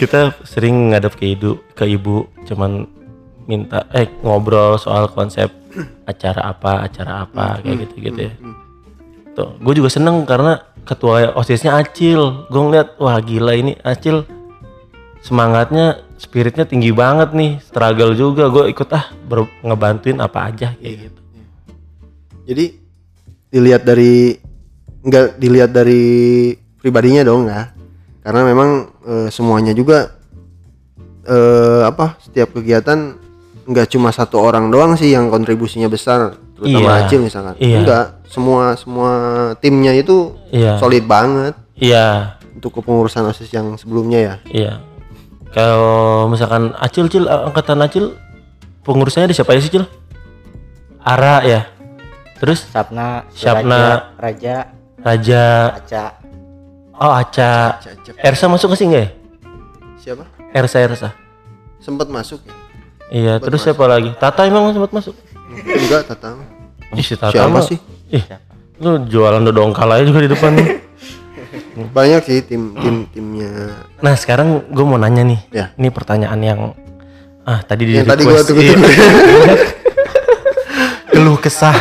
Kita 0.00 0.32
sering 0.48 0.92
ngadep 0.92 1.20
ke 1.20 1.36
ibu, 1.36 1.60
ke 1.76 1.84
ibu 1.84 2.24
cuman 2.48 2.88
minta 3.44 3.84
eh 3.92 4.08
ngobrol 4.24 4.74
soal 4.76 5.06
konsep 5.12 5.52
acara 6.04 6.50
apa 6.50 6.82
acara 6.82 7.28
apa 7.28 7.60
kayak 7.62 7.86
gitu 7.86 7.94
gitu 8.10 8.20
ya 8.26 8.34
tuh 9.36 9.60
gue 9.60 9.74
juga 9.76 9.92
seneng 9.92 10.24
karena 10.24 10.64
ketua 10.88 11.36
osisnya 11.36 11.76
Acil. 11.76 12.48
Gue 12.48 12.62
ngeliat 12.64 12.96
wah 12.96 13.20
gila 13.20 13.52
ini 13.52 13.76
Acil. 13.84 14.24
Semangatnya 15.20 16.00
spiritnya 16.16 16.64
tinggi 16.64 16.90
banget 16.96 17.36
nih. 17.36 17.60
Struggle 17.60 18.16
juga 18.16 18.48
gue 18.48 18.72
ikut 18.72 18.88
ah 18.96 19.12
ber- 19.28 19.52
ngebantuin 19.60 20.16
apa 20.24 20.48
aja 20.48 20.72
kayak 20.80 21.12
gitu. 21.12 21.20
Jadi 22.48 22.64
dilihat 23.52 23.82
dari 23.84 24.40
nggak 25.04 25.36
dilihat 25.36 25.70
dari 25.76 26.04
pribadinya 26.80 27.20
dong 27.20 27.52
ya. 27.52 27.76
Karena 28.24 28.40
memang 28.42 28.70
eh, 29.04 29.28
semuanya 29.28 29.76
juga 29.76 30.16
eh 31.26 31.82
apa 31.82 32.16
setiap 32.22 32.54
kegiatan 32.54 33.18
nggak 33.66 33.90
cuma 33.90 34.14
satu 34.14 34.38
orang 34.38 34.70
doang 34.70 34.94
sih 34.94 35.10
yang 35.10 35.26
kontribusinya 35.26 35.90
besar, 35.90 36.38
terutama 36.56 36.88
Iya. 36.88 37.04
Acil 37.04 37.20
misalkan. 37.20 37.54
Iya. 37.56 37.76
Enggak, 37.78 38.04
semua 38.26 38.74
semua 38.74 39.10
timnya 39.56 39.92
itu 39.92 40.34
iya 40.50 40.76
solid 40.76 41.04
banget 41.04 41.54
iya 41.76 42.34
untuk 42.52 42.72
kepengurusan 42.74 43.22
OSIS 43.24 43.48
yang 43.50 43.76
sebelumnya 43.76 44.18
ya. 44.18 44.34
iya 44.46 44.72
kalau 45.52 46.26
misalkan 46.26 46.72
Acil 46.74 47.06
Cil 47.06 47.24
angkatan 47.24 47.80
Acil 47.80 48.16
pengurusnya 48.82 49.24
ada 49.24 49.32
siapa 49.32 49.52
aja 49.52 49.62
sih 49.62 49.70
Cil 49.70 49.84
Ara 50.98 51.44
ya 51.44 51.60
terus 52.36 52.66
Sapna, 52.66 53.24
Syapna. 53.30 54.12
Raja, 54.16 54.68
Raja 54.98 55.44
Aca, 55.72 56.04
oh 56.94 57.12
Aca. 57.14 57.78
Ersa 58.18 58.48
masuk 58.48 58.72
ke 58.72 58.76
sih 58.76 58.86
nggak 58.86 59.00
ya 59.00 59.10
Siapa? 59.98 60.24
Ersa 60.50 60.78
Ersa 60.78 61.08
Sempat 61.78 62.08
masuk 62.08 62.42
ya? 62.42 62.54
iya 63.08 63.32
terus 63.38 63.62
siapa 63.62 63.86
lagi 63.86 64.10
Tata 64.18 64.44
emang 64.44 64.74
sempat 64.74 64.90
masuk 64.90 65.14
Enggak, 65.58 66.02
Tatang. 66.06 66.44
Ih, 66.92 67.02
si 67.02 67.14
Tata 67.14 67.32
Siapa 67.32 67.60
sih? 67.62 67.78
ih 68.08 68.22
lu 68.76 69.02
jualan 69.02 69.40
dodongkal 69.42 69.88
aja 69.90 70.04
juga 70.04 70.20
di 70.20 70.28
depan 70.28 70.52
nih. 70.52 70.68
Banyak 71.88 72.22
sih 72.22 72.40
tim 72.40 72.72
tim 72.74 72.96
timnya. 73.06 73.72
nah 73.98 74.12
sekarang 74.12 74.64
gue 74.66 74.84
mau 74.84 74.96
nanya 74.96 75.22
nih 75.22 75.40
Ya. 75.50 75.66
ini 75.74 75.88
pertanyaan 75.88 76.36
yang 76.38 76.60
ah 77.42 77.60
tadi 77.60 77.84
di 77.84 77.92
Yang 77.94 78.06
tadi 78.06 78.22
gua 78.22 78.32
request. 78.34 78.46
tunggu 78.46 78.62
Iya. 78.62 78.76
keluh 81.10 81.38
kesah 81.38 81.76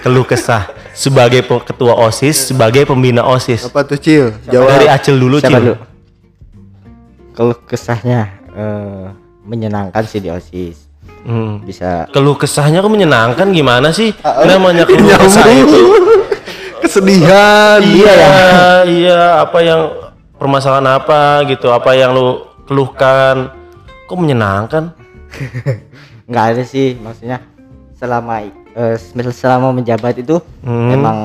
keluh 0.00 0.24
kesah 0.24 0.62
sebagai 0.92 1.40
ketua 1.44 1.94
osis 2.00 2.48
sebagai 2.48 2.84
pembina 2.84 3.22
osis 3.22 3.64
Apa 3.64 3.84
tuh 3.84 3.96
Cil? 3.96 4.32
Jawab. 4.46 4.68
dari 4.70 4.88
Acil 4.88 5.16
dulu 5.16 5.36
Siapa 5.38 5.52
Cil 5.52 5.62
dulu? 5.62 5.76
Kalau 7.30 7.54
kesahnya 7.62 8.20
eh, 8.50 9.04
menyenangkan 9.42 10.04
sih 10.04 10.18
di 10.18 10.28
OSIS. 10.28 10.89
Hmm. 11.20 11.60
Bisa. 11.62 12.08
Keluh 12.10 12.34
kesahnya 12.34 12.80
kok 12.80 12.92
menyenangkan? 12.92 13.52
Gimana 13.52 13.92
sih 13.92 14.14
namanya 14.44 14.88
keluh 14.88 15.12
kesah 15.24 15.48
itu? 15.52 15.80
Kesedihan. 16.80 17.78
iya 17.84 18.14
iya. 18.88 19.20
apa 19.44 19.60
yang 19.60 19.92
permasalahan 20.40 20.88
apa 20.96 21.44
gitu? 21.46 21.68
Apa 21.68 21.92
yang 21.92 22.16
lu 22.16 22.48
keluhkan? 22.64 23.52
Kok 24.08 24.16
menyenangkan? 24.18 24.90
Nggak 26.30 26.44
ada 26.56 26.62
sih 26.64 26.96
maksudnya 26.98 27.44
selama 27.94 28.48
eh, 28.48 28.96
selama 29.30 29.76
menjabat 29.76 30.18
itu 30.18 30.40
Hmm. 30.64 30.88
emang 30.90 31.18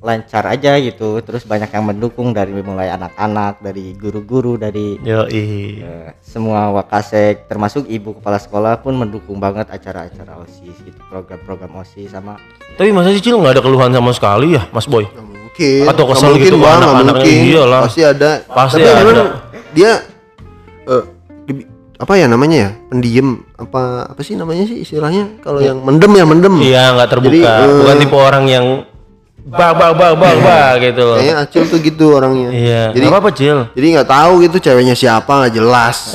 lancar 0.00 0.48
aja 0.48 0.80
gitu 0.80 1.20
terus 1.20 1.44
banyak 1.44 1.68
yang 1.68 1.84
mendukung 1.84 2.32
dari 2.32 2.56
mulai 2.56 2.88
anak-anak 2.88 3.60
dari 3.60 3.92
guru-guru 3.92 4.56
dari 4.56 4.96
yo 5.04 5.28
eh, 5.28 6.16
semua 6.24 6.72
wakasek 6.72 7.44
termasuk 7.46 7.84
ibu 7.84 8.16
kepala 8.16 8.40
sekolah 8.40 8.80
pun 8.80 8.96
mendukung 8.96 9.36
banget 9.36 9.68
acara-acara 9.68 10.40
osis 10.40 10.72
gitu 10.80 11.00
program-program 11.12 11.84
osis 11.84 12.16
sama 12.16 12.40
tapi 12.80 12.96
masa 12.96 13.12
sih 13.12 13.20
nggak 13.20 13.60
ada 13.60 13.62
keluhan 13.62 13.92
sama 13.92 14.10
sekali 14.16 14.56
ya 14.56 14.64
Mas 14.72 14.88
Boy 14.88 15.04
mungkin. 15.60 15.82
Atau 15.90 16.04
kesel 16.08 16.32
mungkin, 16.32 16.46
gitu, 16.46 16.56
Bang, 16.56 16.78
nggak 16.78 16.78
anak-anaknya. 16.80 17.12
mungkin. 17.12 17.50
Iyalah. 17.52 17.80
Pasti 17.84 18.02
ada. 18.06 18.30
Pasti 18.46 18.80
Tapi 18.80 18.88
ada. 18.88 19.02
memang 19.04 19.28
dia 19.74 19.90
eh, 20.88 21.04
di- 21.44 21.68
apa 22.00 22.12
ya 22.16 22.26
namanya 22.30 22.56
ya? 22.56 22.70
Pendiem 22.88 23.28
apa 23.60 23.82
apa 24.08 24.20
sih 24.24 24.34
namanya 24.38 24.64
sih 24.64 24.78
istilahnya? 24.80 25.42
Kalau 25.44 25.60
yang 25.60 25.84
mendem 25.84 26.12
ya 26.16 26.24
mendem. 26.24 26.54
iya 26.64 26.96
nggak 26.96 27.08
terbuka 27.12 27.34
Jadi, 27.34 27.40
eh, 27.44 27.76
bukan 27.84 27.96
tipe 28.00 28.16
orang 28.16 28.44
yang 28.48 28.66
bah 29.46 29.72
bah 29.72 29.90
bah 29.96 30.12
bah 30.14 30.34
bah 30.36 30.70
gitu 30.78 31.00
loh. 31.00 31.16
Kayaknya 31.16 31.34
Acil 31.40 31.62
tuh 31.66 31.78
gitu 31.80 32.04
orangnya. 32.16 32.48
iya. 32.52 32.84
Jadi 32.92 33.04
nggak 33.08 33.22
apa 33.22 33.30
Cil. 33.32 33.58
jadi 33.72 33.86
nggak 33.98 34.08
tahu 34.08 34.32
gitu 34.44 34.56
ceweknya 34.60 34.94
siapa 34.94 35.30
nggak 35.30 35.54
jelas. 35.56 36.14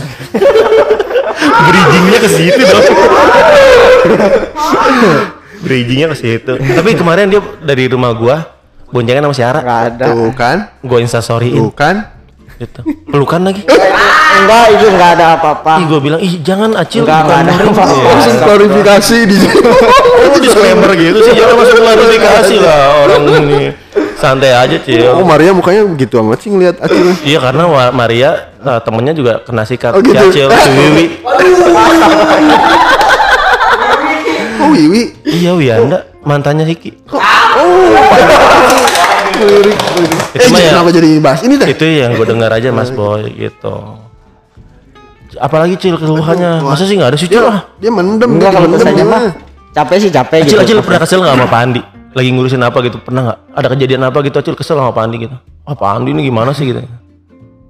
bridgingnya 1.65 2.19
ke 2.21 2.29
situ 2.29 2.61
dong. 2.61 2.85
Bridgingnya 5.65 6.07
ke 6.13 6.17
situ. 6.17 6.53
Tapi 6.61 6.89
kemarin 6.93 7.25
dia 7.25 7.41
dari 7.65 7.89
rumah 7.89 8.13
gua 8.13 8.45
boncengan 8.93 9.25
sama 9.25 9.33
si 9.33 9.41
Ara. 9.41 9.59
Nggak 9.65 9.81
ada. 9.89 10.05
Tuh 10.13 10.31
kan? 10.37 10.57
gua 10.85 10.99
instastoryin 11.01 11.57
Tuh 11.57 11.73
kan? 11.73 12.14
Gitu 12.55 12.81
pelukan 13.05 13.41
lagi 13.43 13.61
enggak 14.35 14.65
itu 14.71 14.85
nggak 14.89 15.09
ada 15.15 15.25
apa-apa 15.35 15.73
ih 15.79 15.85
gua 15.85 15.99
bilang 15.99 16.19
ih 16.19 16.33
jangan 16.39 16.71
acil 16.73 17.03
Enggak, 17.03 17.23
bukan 17.23 17.35
enggak 17.35 17.39
ada 17.39 17.51
murim." 17.53 17.71
apa-apa. 17.71 17.93
Iya. 17.93 18.05
Langsung 18.05 18.35
klarifikasi 18.37 19.17
di 19.23 19.35
sini. 19.35 19.57
itu 20.25 20.37
disclaimer 20.45 20.91
gitu 20.93 21.17
sih 21.21 21.33
jangan 21.33 21.55
masuk 21.55 21.75
klarifikasi 21.77 22.55
lah 22.59 22.79
orang 23.01 23.21
ini 23.41 23.59
santai 24.15 24.51
aja 24.51 24.77
cil 24.79 25.03
Oh 25.11 25.23
Maria 25.23 25.51
mukanya 25.51 25.83
begitu 25.83 26.15
amat 26.17 26.39
sih 26.39 26.47
ngelihat 26.47 26.79
Acil. 26.79 27.11
Iya 27.21 27.39
karena 27.41 27.63
Maria 27.91 28.29
eh, 28.57 28.79
temennya 28.81 29.11
juga 29.11 29.33
kena 29.41 29.63
sikat 29.63 29.91
Oh, 29.91 29.99
gitu. 29.99 30.15
Acil, 30.25 30.47
si 30.47 30.69
Wiwi. 30.71 31.05
Oh 34.55 34.71
Wiwi. 34.71 35.03
Iya 35.21 35.51
Wiyanda 35.53 35.99
mantannya 36.23 36.63
Hiki. 36.65 36.95
Lirik, 39.35 39.77
Eh 40.33 40.47
mah 40.47 40.59
ya. 40.59 40.69
kenapa 40.71 40.89
jadi 40.89 41.09
bahas 41.19 41.41
ini 41.41 41.55
teh? 41.55 41.67
Itu 41.69 41.83
yang 41.83 42.13
gue 42.13 42.25
dengar 42.25 42.49
aja 42.49 42.69
Mas 42.69 42.89
Boy 42.89 43.29
gitu. 43.31 43.75
Apalagi 45.35 45.75
Cil 45.75 45.95
keluhannya. 45.95 46.63
Masa 46.63 46.83
sih 46.83 46.95
nggak 46.95 47.11
ada 47.11 47.17
sih 47.17 47.27
Cil 47.27 47.41
Dia, 47.41 47.51
ah? 47.51 47.59
dia 47.75 47.91
mendem, 47.91 48.39
enggak 48.39 48.51
dia 48.51 48.57
kalau 48.57 48.67
dia 48.71 49.03
mah 49.03 49.19
mah. 49.19 49.23
capek 49.71 49.97
sih 49.99 50.09
capek 50.09 50.37
Acil 50.41 50.47
gitu 50.47 50.61
Acil 50.63 50.77
pernah 50.79 51.01
kesel 51.03 51.19
nggak 51.19 51.35
sama 51.35 51.45
Pak 51.45 51.59
Andi? 51.59 51.81
Lagi 52.15 52.29
ngurusin 52.31 52.63
apa 52.63 52.77
gitu? 52.81 52.97
Pernah 52.97 53.21
nggak? 53.25 53.39
Ada 53.51 53.67
kejadian 53.75 54.01
apa 54.03 54.17
gitu 54.23 54.35
Acil 54.39 54.55
kesel 54.55 54.77
sama 54.77 54.91
Pak 54.91 55.03
Andi 55.03 55.17
gitu? 55.21 55.35
Ah 55.61 55.75
Pak 55.75 55.89
Andi 55.91 56.09
ini 56.11 56.21
gimana 56.23 56.51
sih 56.51 56.65
gitu? 56.65 56.79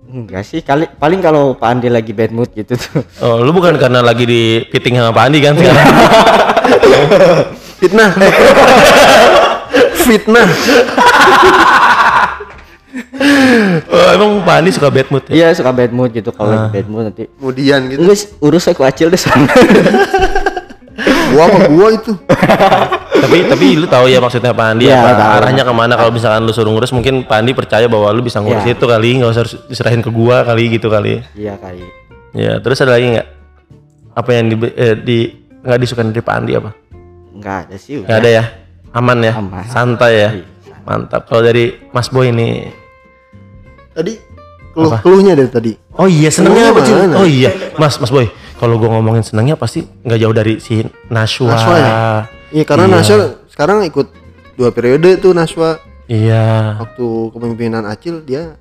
enggak 0.06 0.48
sih 0.48 0.64
kali 0.64 0.88
paling 0.88 1.20
kalau 1.20 1.58
Pak 1.58 1.68
Andi 1.68 1.92
lagi 1.92 2.16
bad 2.16 2.32
mood 2.32 2.48
gitu 2.54 2.72
tuh 2.74 3.04
Oh, 3.20 3.44
lu 3.44 3.52
bukan 3.52 3.76
karena 3.76 4.00
lagi 4.00 4.24
di 4.24 4.64
fitting 4.70 4.96
sama 4.96 5.12
Pak 5.12 5.24
Andi 5.28 5.40
kan 5.42 5.54
sekarang? 5.58 5.88
Fitnah. 7.82 8.10
Fitnah. 10.06 10.46
oh, 13.88 14.10
emang 14.14 14.30
Pak 14.42 14.56
Andi 14.56 14.72
suka 14.72 14.88
bad 14.88 15.08
mood 15.10 15.24
ya? 15.28 15.34
iya 15.36 15.48
suka 15.52 15.72
bad 15.72 15.92
mood 15.92 16.12
gitu 16.12 16.30
kalau 16.30 16.54
lagi 16.54 16.72
bad 16.74 16.88
mood 16.88 17.04
nanti 17.06 17.28
Kemudian 17.30 17.80
gitu. 17.90 18.00
enggak 18.00 18.18
urus 18.40 18.66
aku 18.66 18.82
acil 18.82 19.10
deh 19.10 19.18
sana 19.18 19.50
Gua 21.26 21.52
sama 21.52 21.68
gua 21.68 21.88
itu. 21.92 22.14
tapi 23.26 23.38
tapi 23.44 23.66
lu 23.76 23.84
tahu 23.86 24.08
ya 24.08 24.22
maksudnya 24.22 24.54
Pak 24.54 24.68
Andi 24.70 24.86
Iya, 24.86 24.96
apa 24.96 25.12
tahu. 25.12 25.32
arahnya 25.36 25.64
ke 25.66 25.74
mana 25.74 25.94
kalau 25.94 26.08
misalkan 26.10 26.46
lu 26.46 26.54
suruh 26.54 26.70
ngurus 26.70 26.94
mungkin 26.94 27.26
Pak 27.26 27.36
Andi 27.36 27.52
percaya 27.52 27.90
bahwa 27.90 28.08
lu 28.10 28.22
bisa 28.22 28.40
ngurus 28.40 28.64
Iya. 28.64 28.72
itu 28.72 28.86
kali 28.86 29.10
nggak 29.20 29.32
usah 29.34 29.44
diserahin 29.66 30.00
ke 30.00 30.08
gua 30.08 30.46
kali 30.46 30.72
gitu 30.72 30.88
kali 30.88 31.20
iya 31.34 31.58
kali 31.58 31.84
ya 32.32 32.60
terus 32.60 32.80
ada 32.80 32.96
lagi 32.96 33.12
nggak 33.12 33.28
apa 34.14 34.30
yang 34.32 34.46
di, 34.48 34.56
eh, 34.72 34.96
di 34.96 35.18
nggak 35.60 35.80
disukain 35.82 36.08
dari 36.08 36.22
Pak 36.22 36.36
Andi 36.38 36.54
apa 36.54 36.72
enggak 37.34 37.58
ada 37.66 37.76
sih 37.76 38.00
nggak 38.00 38.16
ada 38.16 38.30
ya 38.32 38.44
aman 38.96 39.18
ya 39.22 39.34
Aman. 39.36 39.64
santai 39.68 40.14
ya 40.16 40.30
Iya, 40.34 40.76
mantap 40.84 41.28
kalau 41.28 41.44
dari 41.44 41.76
Mas 41.92 42.08
Boy 42.08 42.30
ini 42.30 42.72
Tadi 43.92 44.14
keluh 44.72 44.92
keluhnya 45.00 45.34
dari 45.34 45.48
tadi. 45.48 45.72
oh 45.94 46.04
iya 46.06 46.28
senengnya 46.28 46.70
apa? 46.70 46.80
Gimana? 46.82 47.14
oh 47.16 47.24
iya 47.26 47.52
Mas 47.76 47.96
Mas 47.96 48.08
Boy 48.08 48.28
kalau 48.56 48.76
gua 48.76 48.88
ngomongin 48.90 49.20
senengnya 49.22 49.56
pasti 49.56 49.84
nggak 49.84 50.16
jauh 50.18 50.32
dari 50.32 50.54
si 50.58 50.80
Nashwa, 51.06 51.48
Nashwa 51.50 51.76
ya? 51.76 51.92
Iya 52.52 52.64
karena 52.64 52.86
Naswa 52.90 53.16
sekarang 53.48 53.84
ikut 53.84 54.08
dua 54.54 54.72
periode 54.72 55.16
tuh 55.18 55.32
Naswa. 55.32 55.80
iya 56.06 56.76
Waktu 56.78 57.06
kepemimpinan 57.32 57.84
Acil 57.84 58.20
dia 58.22 58.56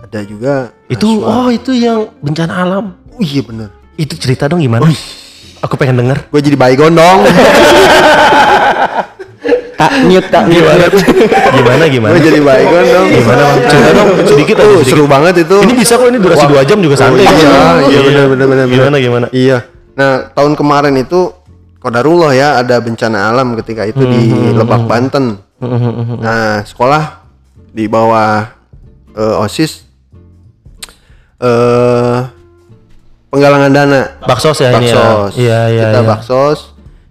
ada 0.00 0.18
juga. 0.22 0.70
itu 0.86 1.02
Naswa. 1.04 1.26
oh 1.26 1.48
itu 1.48 1.70
yang 1.72 2.10
bencana 2.18 2.54
alam 2.56 2.84
Oh 3.10 3.20
iya 3.20 3.40
bener. 3.40 3.70
itu 3.96 4.14
cerita 4.14 4.46
dong 4.46 4.58
gimana 4.58 4.86
aku 5.58 5.74
pengen 5.74 5.98
denger 5.98 6.26
Gue 6.28 6.40
jadi 6.40 6.54
baygon 6.54 6.92
dong. 6.92 7.20
tak 9.76 9.92
mute 10.02 10.26
tak 10.26 10.42
mute 10.44 10.56
gimana 10.56 10.84
gimana 11.52 11.84
gimana 11.94 12.12
Gue 12.12 12.22
jadi 12.24 12.40
baygon 12.40 12.84
dong. 12.86 13.06
gimana 13.08 13.42
cerita 13.70 13.90
dong 13.92 14.08
sedikit 14.24 14.56
aja 14.56 14.66
Oh, 14.66 14.72
sedikit. 14.76 14.90
seru 14.90 15.04
banget 15.06 15.34
itu. 15.42 15.56
ini 15.60 15.72
bisa 15.74 15.92
kok 15.94 16.08
ini 16.08 16.18
durasi 16.18 16.44
dua 16.46 16.62
jam 16.62 16.78
juga 16.78 16.94
Oh, 16.94 17.00
santai 17.02 17.22
iya, 17.22 17.30
kok. 17.30 17.86
iya 17.86 18.00
benar 18.02 18.24
benar 18.26 18.46
benar. 18.48 18.66
gimana 18.66 18.96
gimana 18.98 19.26
Iya. 19.30 19.58
Nah, 19.94 20.12
tahun 20.30 20.52
kemarin 20.54 20.94
itu 20.94 21.32
Kodarullah 21.76 22.32
ya 22.32 22.58
ada 22.58 22.76
bencana 22.78 23.30
alam 23.30 23.54
ketika 23.54 23.84
itu 23.84 24.02
di 24.02 24.22
Hmm, 24.26 24.56
Lebak 24.56 24.82
Banten. 24.84 25.38
Nah, 26.18 26.60
sekolah 26.62 27.22
di 27.70 27.86
bawah 27.86 28.42
eh, 29.12 29.40
OSIS 29.40 29.86
eh 31.38 32.18
penggalangan 33.28 33.70
dana. 33.70 34.00
baksos 34.20 34.56
ya 34.58 34.72
ini 34.74 34.88
ya 34.88 34.96
Baksos. 34.96 35.32
iya 35.36 35.60
iya 35.68 35.84
Kita 35.86 36.00
iya. 36.00 36.08
baksos 36.08 36.58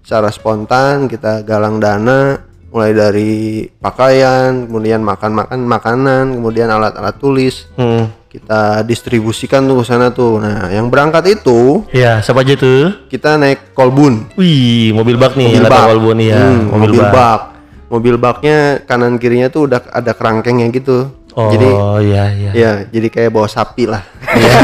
secara 0.01 0.29
spontan 0.29 1.05
kita 1.05 1.41
galang 1.41 1.77
dana 1.77 2.41
mulai 2.75 2.91
dari 2.91 3.32
pakaian, 3.79 4.67
kemudian 4.67 5.00
makan-makan 5.00 5.63
makanan, 5.63 6.36
kemudian 6.36 6.67
alat-alat 6.67 7.15
tulis. 7.15 7.72
Hmm. 7.79 8.12
Kita 8.27 8.84
distribusikan 8.84 9.63
tuh 9.63 9.79
ke 9.79 9.84
sana 9.88 10.12
tuh. 10.12 10.44
Nah, 10.44 10.67
yang 10.67 10.91
berangkat 10.91 11.24
itu 11.32 11.88
Ya, 11.89 12.20
siapa 12.20 12.44
aja 12.44 12.60
tuh? 12.60 12.91
kita 13.08 13.39
naik 13.39 13.72
kolbun. 13.72 14.27
Wih, 14.36 14.91
mobil 14.91 15.15
bak 15.15 15.39
nih, 15.39 15.55
mobil 15.55 15.63
bak. 15.65 15.88
Walbon 15.88 16.20
ya, 16.20 16.36
Hmm, 16.44 16.67
mobil, 16.67 16.79
mobil 16.91 17.01
bak. 17.01 17.13
bak. 17.15 17.41
Mobil 17.86 18.15
baknya 18.17 18.58
kanan 18.84 19.15
kirinya 19.15 19.48
tuh 19.48 19.72
udah 19.72 19.79
ada 19.88 20.12
kerangkengnya 20.12 20.67
gitu. 20.67 21.15
Oh, 21.36 21.51
Jadi 21.51 21.68
iya 22.08 22.24
iya. 22.32 22.51
ya, 22.56 22.72
jadi 22.88 23.08
kayak 23.12 23.27
bawa 23.27 23.44
sapi 23.46 23.84
lah. 23.86 24.00
Iya, 24.24 24.56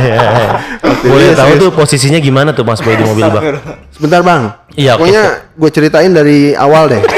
iya, 0.00 0.16
iya. 0.16 0.48
Waktu 0.88 1.06
Boleh 1.06 1.26
itu 1.26 1.36
tahu 1.36 1.44
serius. 1.46 1.60
tuh 1.60 1.70
posisinya 1.70 2.18
gimana 2.18 2.50
tuh 2.50 2.64
Mas 2.64 2.80
Boy 2.80 2.96
di 2.96 3.04
mobil 3.04 3.28
bak? 3.28 3.42
Sebentar 3.92 4.24
bang. 4.24 4.48
Iya, 4.72 4.96
oke. 4.96 5.04
Pokoknya 5.04 5.22
gue 5.52 5.70
ceritain 5.70 6.08
dari 6.08 6.38
awal 6.52 6.88
deh. 6.88 7.02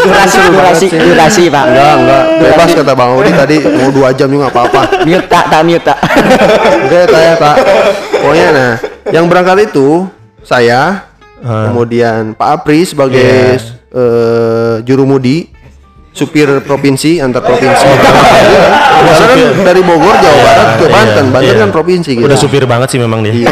durasi 0.00 0.38
durasi 0.48 0.86
durasi 0.88 1.42
pak 1.46 1.64
Enggak, 1.66 1.94
enggak. 1.98 2.24
Bebas 2.40 2.70
kata 2.72 2.92
Bang 2.94 3.10
Odi 3.14 3.30
tadi 3.30 3.56
mau 3.60 3.90
dua 3.90 4.08
jam 4.10 4.28
juga 4.28 4.48
apa-apa. 4.48 4.82
mute 5.06 5.26
tak 5.26 5.44
tak 5.50 5.60
mute 5.60 5.84
tak 5.84 5.98
Udah 6.86 7.02
tanya 7.04 7.34
tak. 7.36 7.56
Pokoknya 8.14 8.46
nah, 8.48 8.72
yang 9.10 9.24
berangkat 9.26 9.66
itu 9.66 10.06
saya, 10.40 11.04
Ah. 11.40 11.72
kemudian 11.72 12.36
Pak 12.36 12.48
Apri 12.52 12.84
sebagai 12.84 13.56
Iya. 13.56 13.72
eh, 13.90 14.74
juru 14.84 15.08
mudi, 15.08 15.48
supir 16.10 16.48
provinsi 16.66 17.22
antar 17.22 17.42
provinsi. 17.46 17.86
Oh, 17.86 17.96
Karena 19.00 19.24
kan 19.32 19.38
dari 19.64 19.80
Bogor 19.80 20.14
Jawa 20.18 20.38
Barat 20.44 20.68
ke 20.76 20.84
iya, 20.84 20.92
Banten, 20.92 21.24
Banten 21.32 21.54
iya. 21.56 21.62
kan 21.62 21.70
provinsi 21.72 22.10
gitu. 22.18 22.26
Udah 22.26 22.38
supir 22.38 22.64
banget 22.66 22.88
sih 22.92 23.00
memang 23.00 23.24
dia. 23.24 23.32
Iya. 23.32 23.48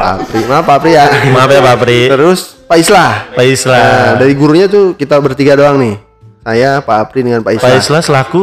Pak 0.00 0.26
Apri, 0.26 0.40
maaf 0.48 0.64
Pak 0.64 0.76
Apri 0.80 0.90
ya. 0.96 1.06
Maaf 1.30 1.48
ya 1.52 1.60
Pak 1.60 1.76
Pri. 1.84 2.00
Terus 2.08 2.40
Pak 2.66 2.78
Islah. 2.80 3.12
Pak 3.36 3.44
Islah. 3.44 3.84
Nah, 3.84 4.12
dari 4.16 4.32
gurunya 4.34 4.66
tuh 4.66 4.96
kita 4.96 5.20
bertiga 5.20 5.54
doang 5.54 5.76
nih. 5.76 5.94
Saya, 6.40 6.80
Pak 6.80 6.96
Apri 6.96 7.20
dengan 7.20 7.44
Pak 7.44 7.52
Islah. 7.60 7.68
Pak 7.68 7.78
Islah 7.84 8.02
selaku 8.02 8.42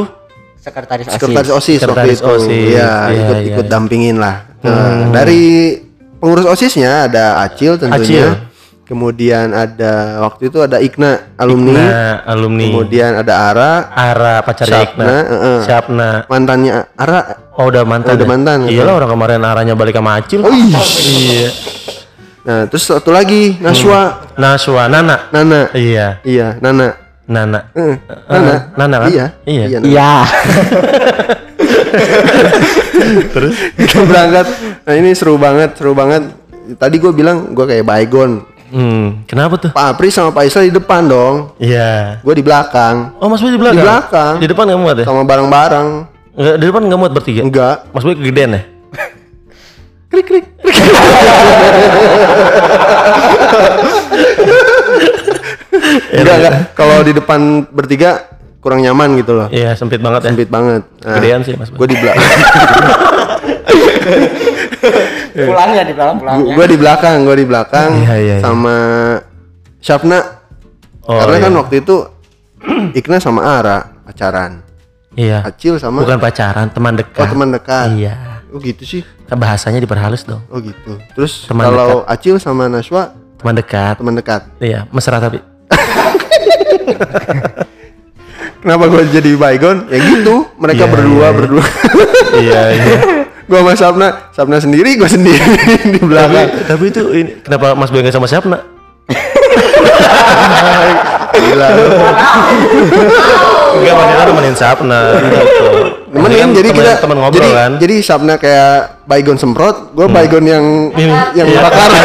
sekretaris 0.61 1.07
osis 1.07 1.15
Sekretaris 1.17 1.51
OSIS 1.51 1.79
waktu 1.81 1.83
Sekretaris 1.83 2.19
itu. 2.19 2.29
OSIS. 2.29 2.47
Iya, 2.51 2.91
Iya, 3.09 3.17
ikut 3.17 3.37
iya, 3.41 3.47
ikut 3.55 3.65
iya. 3.65 3.71
dampingin 3.71 4.15
lah. 4.21 4.35
Nah, 4.61 5.09
dari 5.11 5.43
pengurus 6.21 6.45
OSISnya 6.45 7.09
ada 7.09 7.41
Acil 7.41 7.79
tentunya. 7.81 7.97
Acil. 8.31 8.46
Kemudian 8.87 9.51
ada 9.51 10.23
waktu 10.23 10.47
itu 10.47 10.63
ada 10.63 10.79
Ikna 10.79 11.35
alumni. 11.35 11.75
Nah, 11.75 12.23
alumni. 12.23 12.71
Kemudian 12.71 13.19
ada 13.19 13.51
Ara, 13.51 13.91
Ara 13.91 14.39
pacarnya 14.47 14.87
Ikna. 14.87 15.03
Syapna, 15.03 15.27
heeh. 15.27 15.59
Syapna. 15.67 16.09
mantannya 16.31 16.71
Ara. 16.95 17.51
Oh 17.59 17.67
udah 17.67 17.83
mantan. 17.83 18.15
Oh, 18.15 18.15
udah 18.15 18.23
ya? 18.23 18.31
mantan. 18.31 18.57
Iyalah 18.71 18.93
orang 19.03 19.11
kemarin 19.11 19.43
Aranya 19.43 19.75
balik 19.75 19.99
sama 19.99 20.23
Acil. 20.23 20.39
Oh, 20.39 20.55
iya. 20.55 20.79
Iya. 21.03 21.49
Nah, 22.47 22.63
terus 22.71 22.87
satu 22.87 23.11
lagi 23.11 23.59
Naswa, 23.59 24.23
Naswa 24.39 24.87
Nana. 24.87 25.27
Nana. 25.35 25.67
Iya. 25.75 26.23
Iya, 26.23 26.55
Nana. 26.63 26.95
Nana. 27.27 27.59
Eh, 27.75 27.99
Eh, 28.07 28.59
Nana 28.79 28.95
kan? 29.03 29.09
Iya. 29.11 29.25
Iya. 29.43 29.83
Nana. 29.83 29.83
iya 29.83 30.11
Terus 33.35 33.51
Kita 33.75 33.99
berangkat. 34.07 34.47
Nah, 34.87 34.95
ini 34.95 35.11
seru 35.11 35.35
banget, 35.35 35.75
seru 35.75 35.91
banget. 35.91 36.23
Tadi 36.79 36.95
gue 37.03 37.11
bilang 37.11 37.51
gue 37.51 37.67
kayak 37.67 37.83
baygon. 37.83 38.47
Hmm, 38.71 39.27
kenapa 39.27 39.55
tuh? 39.59 39.71
Pak 39.71 39.85
Apri 39.95 40.11
sama 40.11 40.31
Pak 40.35 40.43
Isla 40.47 40.67
di 40.67 40.73
depan 40.73 41.07
dong. 41.07 41.35
Iya. 41.59 42.19
Gue 42.21 42.35
di 42.35 42.45
belakang. 42.45 43.15
Oh 43.19 43.29
Mas 43.31 43.39
Boy 43.39 43.55
di 43.55 43.61
belakang? 43.61 43.79
Di 43.79 43.85
belakang. 43.85 44.33
Di 44.43 44.47
depan 44.47 44.63
nggak 44.67 44.81
muat 44.81 44.95
ya? 44.99 45.05
Sama 45.05 45.23
barang-barang. 45.27 45.87
Nggak, 46.37 46.55
di 46.59 46.65
depan 46.67 46.81
nggak 46.87 46.99
muat 46.99 47.13
bertiga? 47.15 47.41
Enggak. 47.43 47.75
Mas 47.91 48.03
Boy 48.03 48.15
kegedean 48.15 48.57
ya? 48.57 48.61
Krik 50.07 50.23
krik. 50.23 50.45
enggak 56.15 56.35
enggak. 56.39 56.53
Kalau 56.73 57.03
di 57.03 57.11
depan 57.11 57.67
bertiga 57.67 58.23
kurang 58.63 58.79
nyaman 58.83 59.17
gitu 59.19 59.35
loh. 59.35 59.47
Iya 59.51 59.75
sempit 59.75 60.01
banget 60.03 60.23
ya. 60.27 60.29
Sempit 60.31 60.49
banget. 60.51 60.83
Nah, 61.03 61.19
Kegedean 61.19 61.43
sih 61.43 61.55
Mas. 61.55 61.69
Gue 61.71 61.87
di 61.87 61.95
belakang. 61.99 62.19
pulangnya 65.47 65.81
di 65.83 65.93
belakang 65.93 66.17
pulangnya 66.17 66.53
gue 66.55 66.65
di 66.67 66.77
belakang. 66.77 67.15
Gue 67.23 67.35
di 67.37 67.45
belakang. 67.45 67.89
Iya, 67.99 68.13
iya, 68.15 68.35
iya. 68.39 68.41
Sama 68.41 68.75
Syafna. 69.77 70.19
Oh, 71.07 71.17
Karena 71.17 71.35
kan 71.39 71.51
iya. 71.51 71.59
waktu 71.59 71.75
itu 71.81 71.95
Ikna 72.93 73.17
sama 73.17 73.41
Ara 73.43 73.77
pacaran. 74.03 74.61
Iya. 75.13 75.41
Acil 75.41 75.77
sama 75.77 76.03
Bukan 76.03 76.19
pacaran, 76.19 76.67
teman 76.69 76.93
dekat. 76.93 77.23
oh 77.23 77.27
teman 77.27 77.49
dekat. 77.49 77.87
Iya. 77.95 78.13
Oh 78.47 78.59
gitu 78.59 78.83
sih. 78.83 79.01
Kan 79.25 79.37
bahasanya 79.37 79.79
diperhalus 79.79 80.23
dong. 80.23 80.41
Oh 80.47 80.59
gitu. 80.59 80.97
Terus 81.13 81.47
Teman 81.47 81.63
kalau 81.65 82.03
Acil 82.05 82.37
sama 82.37 82.67
Naswa 82.67 83.11
Teman 83.37 83.53
dekat. 83.53 83.93
teman 83.97 84.13
dekat. 84.15 84.41
Iya, 84.57 84.85
mesra 84.89 85.17
tapi. 85.17 85.37
Kenapa 88.57 88.89
gue 88.89 89.03
jadi 89.11 89.31
baygon? 89.37 89.85
Ya 89.87 89.97
gitu. 90.01 90.49
Mereka 90.57 90.83
Iya, 90.83 90.89
berdua 90.89 91.13
iya, 91.13 91.21
iya. 91.21 91.37
berdua. 91.37 91.63
iya, 92.41 92.61
iya. 92.73 92.97
Gue 93.47 93.57
sama 93.57 93.71
Sapna, 93.73 94.07
Sapna 94.35 94.57
sendiri, 94.59 94.99
gue 94.99 95.07
sendiri 95.07 95.39
di 95.87 95.97
tapi, 95.97 96.03
belakang. 96.03 96.47
tapi 96.67 96.83
itu 96.91 97.01
ini, 97.15 97.31
kenapa 97.39 97.73
Mas 97.73 97.87
nggak 97.87 98.11
sama 98.11 98.27
siapa 98.27 98.43
nak? 98.45 98.61
Gila. 101.31 101.67
Enggak 103.77 103.93
maksudnya 103.93 104.25
nemenin 104.25 104.55
Sapna 104.57 104.99
gitu. 105.15 105.67
Kan 106.07 106.31
jadi 106.51 106.69
temen- 106.71 106.75
kita 106.75 106.91
temen 106.99 107.17
ngobrol 107.19 107.39
jadi, 107.39 107.49
kan. 107.55 107.71
jadi 107.79 107.95
Sapna 108.03 108.33
kayak 108.35 109.05
baygon 109.07 109.39
semprot, 109.39 109.95
gue 109.95 110.07
baygon 110.09 110.43
yang 110.43 110.65
Ini, 110.91 111.13
yang 111.37 111.47
iya. 111.47 111.59
bakar. 111.63 111.89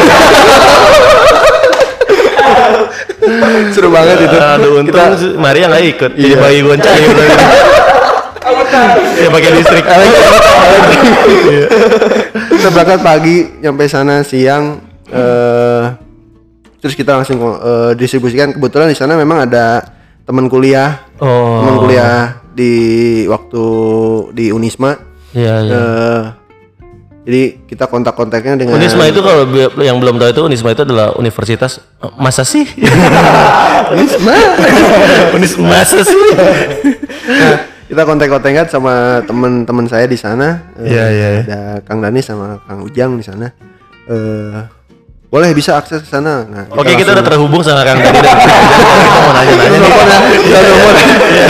Seru 3.72 3.88
banget 3.90 4.18
itu. 4.20 4.36
Aduh, 4.36 4.82
untung 4.82 4.94
kita 4.94 5.38
Maria 5.38 5.70
nggak 5.70 5.84
ikut. 5.96 6.10
Jadi 6.18 6.34
Iya. 6.34 6.42
bagi 6.42 6.60
gitu. 8.72 9.20
ya 9.20 9.28
pakai 9.28 9.50
listrik. 9.52 9.84
kita 12.52 12.68
berangkat 12.70 13.00
pagi, 13.00 13.36
nyampe 13.60 13.84
sana 13.86 14.24
siang. 14.24 14.80
eh 15.12 15.84
terus 16.82 16.98
kita 16.98 17.14
langsung 17.14 17.38
eh, 17.38 17.92
distribusikan. 17.94 18.50
Kebetulan 18.50 18.90
di 18.90 18.98
sana 18.98 19.14
memang 19.14 19.46
ada 19.46 19.86
teman 20.24 20.50
kuliah, 20.50 21.06
Oh. 21.22 21.62
teman 21.62 21.76
kuliah 21.78 22.42
di 22.52 22.72
waktu 23.30 23.64
di 24.34 24.50
Unisma. 24.50 24.98
Iya, 25.32 25.54
iya. 25.62 25.72
Eh, 25.72 26.22
jadi 27.22 27.42
kita 27.70 27.86
kontak-kontaknya 27.86 28.58
dengan 28.58 28.74
Unisma 28.74 29.06
itu 29.06 29.22
kalau 29.22 29.46
yang 29.78 30.02
belum 30.02 30.18
tahu 30.18 30.34
itu 30.34 30.42
Unisma 30.42 30.74
itu 30.74 30.82
adalah 30.82 31.14
universitas 31.14 31.78
masa 32.18 32.42
sih? 32.42 32.66
Unisma. 33.94 34.34
Unisma 35.30 35.66
masa 35.70 36.02
sih? 36.02 36.18
Nah, 37.30 37.56
kita 37.92 38.08
kontak-kontakan 38.08 38.66
sama 38.72 39.20
teman-teman 39.28 39.84
saya 39.84 40.08
di 40.08 40.16
sana. 40.16 40.72
Eh, 40.80 40.96
Iya, 40.96 41.04
iya, 41.12 41.28
iya. 41.36 41.42
Ada 41.44 41.60
Kang 41.84 42.00
Dani 42.00 42.24
sama 42.24 42.56
Kang 42.64 42.80
Ujang 42.88 43.20
di 43.20 43.24
sana. 43.28 43.52
Eh, 44.08 44.64
boleh 45.28 45.52
bisa 45.52 45.76
akses 45.76 46.00
ke 46.00 46.08
sana. 46.08 46.40
Nah, 46.48 46.72
Oke, 46.72 46.96
kita 46.96 47.12
udah 47.12 47.20
terhubung 47.20 47.60
sama 47.60 47.84
Kang 47.84 48.00
Dani 48.00 48.16
dan 48.16 48.32
kita 48.40 49.20
mau 49.20 49.32
nanya-nanya 49.36 49.76
ya, 49.76 51.46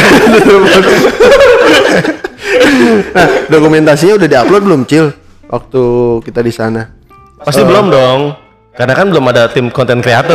nah, 3.15 3.27
dokumentasinya 3.47 4.19
udah 4.19 4.27
diupload 4.27 4.63
belum, 4.67 4.81
Cil? 4.91 5.15
Waktu 5.47 5.83
kita 6.27 6.43
di 6.43 6.51
sana. 6.51 6.91
Pasti 7.39 7.63
belum 7.63 7.87
dong. 7.87 8.35
Karena 8.75 8.99
kan 8.99 9.07
belum 9.15 9.31
ada 9.31 9.47
tim 9.47 9.71
konten 9.71 10.03
kreator. 10.03 10.35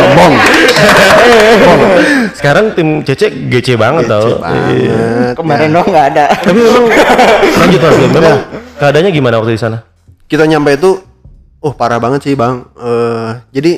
Sombong. 0.00 0.64
Sekarang 2.36 2.72
tim 2.76 3.02
Cece 3.02 3.32
GC 3.32 3.76
banget 3.80 4.06
tau. 4.06 4.38
Iya. 4.38 4.40
Banget. 4.40 5.34
kemarin 5.36 5.68
doang 5.72 5.88
nggak 5.88 6.06
ada 6.14 6.24
Tapi 6.30 6.58
memang 6.62 6.84
lanjut 7.60 7.80
mas, 7.80 7.96
memang 8.12 8.36
keadaannya 8.78 9.10
gimana 9.10 9.34
waktu 9.40 9.56
di 9.56 9.60
sana? 9.60 9.78
Kita 10.26 10.42
nyampe 10.42 10.74
itu, 10.74 10.90
oh 11.62 11.72
parah 11.74 12.02
banget 12.02 12.26
sih, 12.26 12.34
Bang. 12.34 12.66
Eh, 12.74 13.30
jadi 13.54 13.72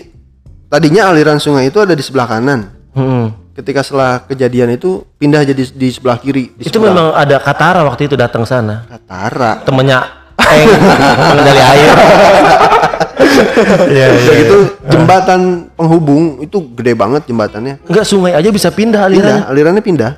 tadinya 0.68 1.12
aliran 1.12 1.36
sungai 1.36 1.68
itu 1.68 1.78
ada 1.80 1.92
di 1.92 2.00
sebelah 2.00 2.28
kanan. 2.28 2.72
Hmm. 2.96 3.32
Ketika 3.52 3.82
setelah 3.82 4.22
kejadian 4.24 4.78
itu 4.78 5.02
pindah 5.18 5.42
jadi 5.42 5.62
di 5.66 5.88
sebelah 5.90 6.16
kiri. 6.22 6.54
Di 6.56 6.70
Itu 6.70 6.78
sebelah 6.78 6.94
memang 6.94 7.06
ada 7.12 7.36
Katara 7.42 7.82
waktu 7.84 8.06
itu 8.06 8.14
datang 8.14 8.46
sana. 8.46 8.86
Katara. 8.86 9.60
Temennya 9.66 9.98
Eng 10.38 10.70
pengendali 11.28 11.62
air. 11.62 11.90
Udah 12.98 14.34
gitu 14.36 14.56
jembatan 14.84 15.40
penghubung 15.72 16.38
itu 16.38 16.58
gede 16.72 16.92
banget 16.92 17.22
jembatannya. 17.24 17.78
Enggak 17.84 18.04
sungai 18.04 18.32
aja 18.32 18.48
bisa 18.48 18.68
pindah 18.68 19.04
Pindah, 19.04 19.06
alirannya. 19.08 19.44
alirannya 19.46 19.82
pindah. 19.82 20.12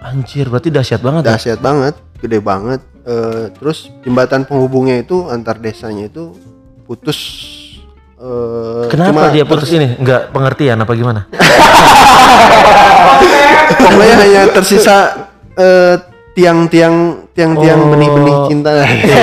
Anjir, 0.00 0.48
berarti 0.48 0.68
dahsyat 0.68 1.00
banget. 1.00 1.22
ya? 1.22 1.28
Dahsyat 1.30 1.60
banget, 1.60 1.94
gede 2.18 2.38
banget. 2.38 2.80
Eh, 3.00 3.52
terus 3.54 3.92
jembatan 4.00 4.44
penghubungnya 4.44 4.98
itu 4.98 5.26
antar 5.26 5.56
desanya 5.56 6.06
itu 6.06 6.32
putus. 6.84 7.18
eh, 8.16 8.84
Kenapa 8.88 9.08
cuma 9.10 9.28
dia 9.30 9.44
putus 9.44 9.68
ini? 9.70 9.96
Enggak 9.96 10.28
pengertian 10.30 10.76
apa 10.76 10.92
gimana? 10.92 11.28
Pokoknya 13.70 14.16
hanya 14.18 14.42
tersisa 14.50 14.96
eh, 15.54 15.96
tiang-tiang 16.40 16.96
tiang-tiang 17.30 17.78
Oh. 17.78 17.88
benih-benih 17.90 18.36
cinta. 18.46 18.72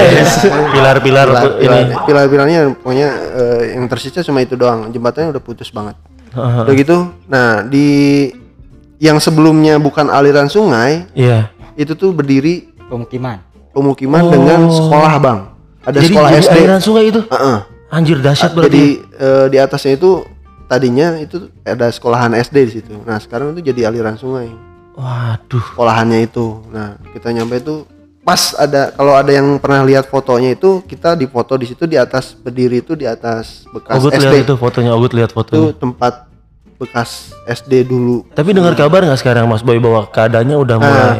Pilar-pilar 0.73 1.27
Pilar- 1.27 1.45
ini. 1.51 1.60
pilar- 1.60 2.03
pilar-pilarnya 2.06 2.60
pokoknya 2.75 3.08
eh, 3.34 3.62
yang 3.73 3.86
tersisa 3.88 4.21
cuma 4.21 4.39
itu 4.39 4.53
doang. 4.53 4.88
Jembatannya 4.88 5.34
udah 5.34 5.41
putus 5.41 5.69
banget. 5.69 5.97
Heeh. 6.30 6.62
Udah 6.62 6.73
gitu. 6.73 6.97
Nah, 7.25 7.63
di 7.63 7.88
yang 8.97 9.17
sebelumnya 9.17 9.77
bukan 9.77 10.08
aliran 10.08 10.45
sungai, 10.47 11.06
Iya. 11.12 11.49
itu 11.73 11.93
tuh 11.93 12.10
berdiri 12.12 12.65
pemukiman 12.88 13.41
pemukiman 13.69 14.21
Oh. 14.23 14.32
dengan 14.32 14.60
sekolah, 14.67 15.13
Bang. 15.17 15.39
Ada 15.82 16.01
Jadi, 16.01 16.08
sekolah 16.10 16.30
jadi 16.32 16.41
SD. 16.43 16.56
aliran 16.58 16.82
sungai 16.82 17.03
itu. 17.08 17.21
Heeh. 17.23 17.60
Anjir 17.88 18.17
dahsyat 18.19 18.51
Jadi 18.51 18.58
berarti. 18.58 18.86
eh, 19.15 19.45
di 19.47 19.58
atasnya 19.58 19.93
itu 19.93 20.12
tadinya 20.67 21.15
itu 21.15 21.47
ada 21.63 21.88
sekolahan 21.88 22.36
SD 22.36 22.58
di 22.60 22.71
situ. 22.73 22.91
Nah, 22.99 23.15
sekarang 23.17 23.56
itu 23.56 23.63
jadi 23.63 23.88
aliran 23.88 24.13
sungai. 24.13 24.51
Waduh. 24.97 25.62
Sekolahannya 25.63 26.25
itu. 26.25 26.65
Nah, 26.67 26.97
kita 27.13 27.29
nyampe 27.29 27.62
itu 27.62 27.86
pas 28.19 28.51
ada 28.53 28.91
kalau 28.91 29.13
ada 29.13 29.29
yang 29.29 29.55
pernah 29.55 29.86
lihat 29.86 30.05
fotonya 30.05 30.51
itu 30.51 30.83
kita 30.83 31.13
di 31.13 31.23
foto 31.25 31.55
di 31.55 31.63
situ 31.63 31.86
di 31.86 31.95
atas 31.95 32.36
berdiri 32.36 32.81
itu 32.81 32.91
di 32.91 33.05
atas 33.05 33.63
bekas 33.69 33.95
Ogut 33.95 34.12
SD. 34.12 34.19
lihat 34.19 34.43
itu 34.43 34.53
fotonya, 34.53 34.91
Ogut 34.91 35.13
lihat 35.13 35.29
itu 35.29 35.38
fotonya. 35.38 35.71
tempat 35.71 36.13
bekas 36.75 37.10
SD 37.45 37.86
dulu. 37.86 38.25
Tapi 38.29 38.51
dengar 38.51 38.73
kabar 38.73 38.99
nggak 39.01 39.17
sekarang 39.17 39.45
Mas 39.45 39.62
Boy 39.62 39.77
bahwa 39.77 40.03
keadaannya 40.05 40.57
udah 40.57 40.77
mulai 40.77 41.17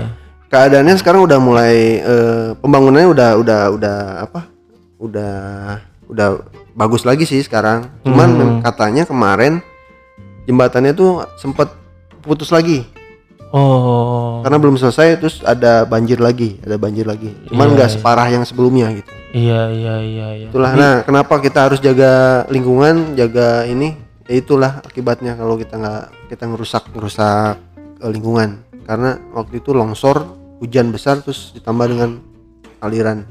Keadaannya 0.47 0.95
sekarang 0.95 1.21
udah 1.23 1.39
mulai 1.39 1.75
eh, 1.99 2.47
pembangunannya 2.57 3.07
udah 3.07 3.29
udah 3.37 3.61
udah 3.69 3.97
apa? 4.23 4.47
Udah 4.97 5.35
udah 6.07 6.27
bagus 6.73 7.03
lagi 7.03 7.23
sih 7.23 7.39
sekarang. 7.39 7.87
Cuman 8.01 8.29
Hmm. 8.31 8.59
katanya 8.63 9.03
kemarin 9.03 9.59
jembatannya 10.43 10.91
tuh 10.91 11.23
sempet 11.35 11.67
putus 12.19 12.49
lagi 12.49 12.83
Oh. 13.47 14.43
karena 14.43 14.57
belum 14.60 14.75
selesai 14.75 15.17
terus 15.17 15.39
ada 15.39 15.83
banjir 15.83 16.19
lagi, 16.19 16.60
ada 16.60 16.75
banjir 16.75 17.07
lagi. 17.07 17.31
Cuman 17.47 17.71
Iya, 17.71 17.75
nggak 17.79 17.89
iya. 17.89 17.95
separah 17.95 18.27
yang 18.27 18.43
sebelumnya 18.43 18.91
gitu. 18.91 19.12
Iya 19.31 19.62
iya 19.71 19.95
iya 20.03 20.27
iya. 20.36 20.47
Itulah 20.51 20.71
nah 20.75 20.93
kenapa 21.03 21.39
kita 21.39 21.71
harus 21.71 21.79
jaga 21.79 22.43
lingkungan, 22.47 23.15
jaga 23.15 23.63
ini 23.63 23.95
ya 24.27 24.36
itulah 24.36 24.83
akibatnya 24.83 25.39
kalau 25.39 25.55
kita 25.55 25.79
nggak 25.79 26.03
kita 26.27 26.43
ngerusak 26.43 26.83
ngerusak 26.91 27.55
eh, 28.03 28.12
lingkungan 28.12 28.60
karena 28.83 29.15
waktu 29.31 29.60
itu 29.60 29.71
longsor 29.71 30.27
hujan 30.60 30.91
besar 30.91 31.23
terus 31.23 31.55
ditambah 31.55 31.88
dengan 31.88 32.19
aliran 32.79 33.23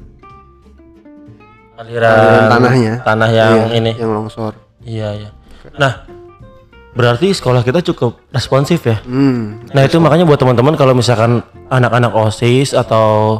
aliran, 1.77 2.09
aliran 2.09 2.49
tanahnya 2.49 2.93
tanah 3.05 3.29
yang 3.29 3.53
Iya, 3.53 3.65
ini. 3.77 3.91
yang 3.93 4.11
longsor 4.11 4.53
Iya 4.81 5.09
iya. 5.13 5.29
Nah, 5.75 6.07
berarti 6.97 7.29
sekolah 7.29 7.61
kita 7.61 7.85
cukup 7.85 8.17
responsif 8.33 8.81
ya. 8.81 8.97
hmm 9.05 9.69
Nah 9.77 9.85
itu 9.85 10.01
makanya 10.01 10.25
buat 10.25 10.41
teman-teman 10.41 10.73
kalau 10.73 10.97
misalkan 10.97 11.45
anak-anak 11.69 12.11
osis 12.17 12.73
atau 12.73 13.39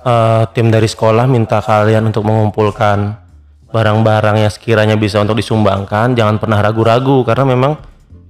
eh, 0.00 0.48
tim 0.56 0.72
dari 0.72 0.88
sekolah 0.88 1.28
minta 1.28 1.60
kalian 1.60 2.08
untuk 2.08 2.24
mengumpulkan 2.24 3.20
barang-barang 3.68 4.36
yang 4.40 4.48
sekiranya 4.48 4.96
bisa 4.96 5.20
untuk 5.20 5.36
disumbangkan, 5.36 6.16
jangan 6.16 6.40
pernah 6.40 6.64
ragu-ragu 6.64 7.20
karena 7.28 7.44
memang 7.44 7.76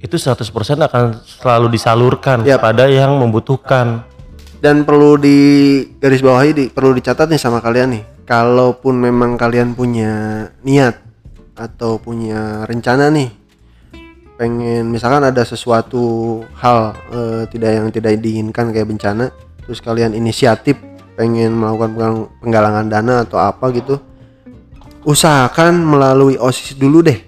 itu 0.02 0.18
100% 0.18 0.42
akan 0.83 1.22
selalu 1.22 1.70
disalurkan 1.70 2.42
Yap. 2.42 2.61
kepada 2.61 2.90
yang 2.90 3.16
membutuhkan. 3.22 4.02
dan 4.57 4.88
perlu 4.88 5.20
di 5.20 5.38
garis 6.00 6.24
bawahi 6.24 6.50
di, 6.57 6.64
perlu 6.72 6.96
dicatat 6.96 7.29
nih 7.29 7.37
sama 7.37 7.61
kalian 7.61 7.92
nih 7.92 8.02
kalaupun 8.24 8.96
memang 8.96 9.37
kalian 9.37 9.76
punya 9.76 10.48
niat 10.64 10.96
atau 11.55 12.00
punya 12.00 12.64
rencana 12.64 13.12
nih 13.12 13.45
pengen 14.37 14.87
misalkan 14.87 15.22
ada 15.22 15.42
sesuatu 15.42 16.03
hal 16.55 16.92
eh, 17.09 17.42
tidak 17.49 17.70
yang 17.72 17.87
tidak 17.88 18.12
diinginkan 18.16 18.68
kayak 18.68 18.85
bencana 18.87 19.33
terus 19.59 19.81
kalian 19.81 20.12
inisiatif 20.12 20.77
pengen 21.14 21.55
melakukan 21.55 21.90
penggal- 21.90 22.29
penggalangan 22.38 22.87
dana 22.87 23.14
atau 23.22 23.38
apa 23.38 23.72
gitu 23.72 23.96
usahakan 25.03 25.72
melalui 25.79 26.37
osis 26.37 26.75
dulu 26.75 27.01
deh 27.03 27.20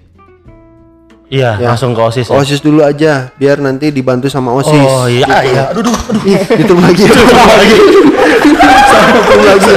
Iya, 1.29 1.61
Ya. 1.61 1.67
langsung 1.69 1.93
ke 1.93 2.01
osis. 2.01 2.25
ya? 2.25 2.33
osis 2.35 2.57
dulu 2.57 2.81
aja 2.81 3.29
biar 3.37 3.57
nanti 3.57 3.89
dibantu 3.89 4.25
sama 4.27 4.49
osis 4.51 4.73
Oh 4.73 5.05
iya, 5.05 5.29
iya. 5.45 5.63
Aduh, 5.69 5.85
aduh, 5.85 5.93
aduh. 5.93 6.57
Ditum 6.57 6.81
lagi 6.81 7.05
ditum 7.07 7.21
lagi 7.37 7.77
ditum 7.77 9.39
lagi. 9.39 9.73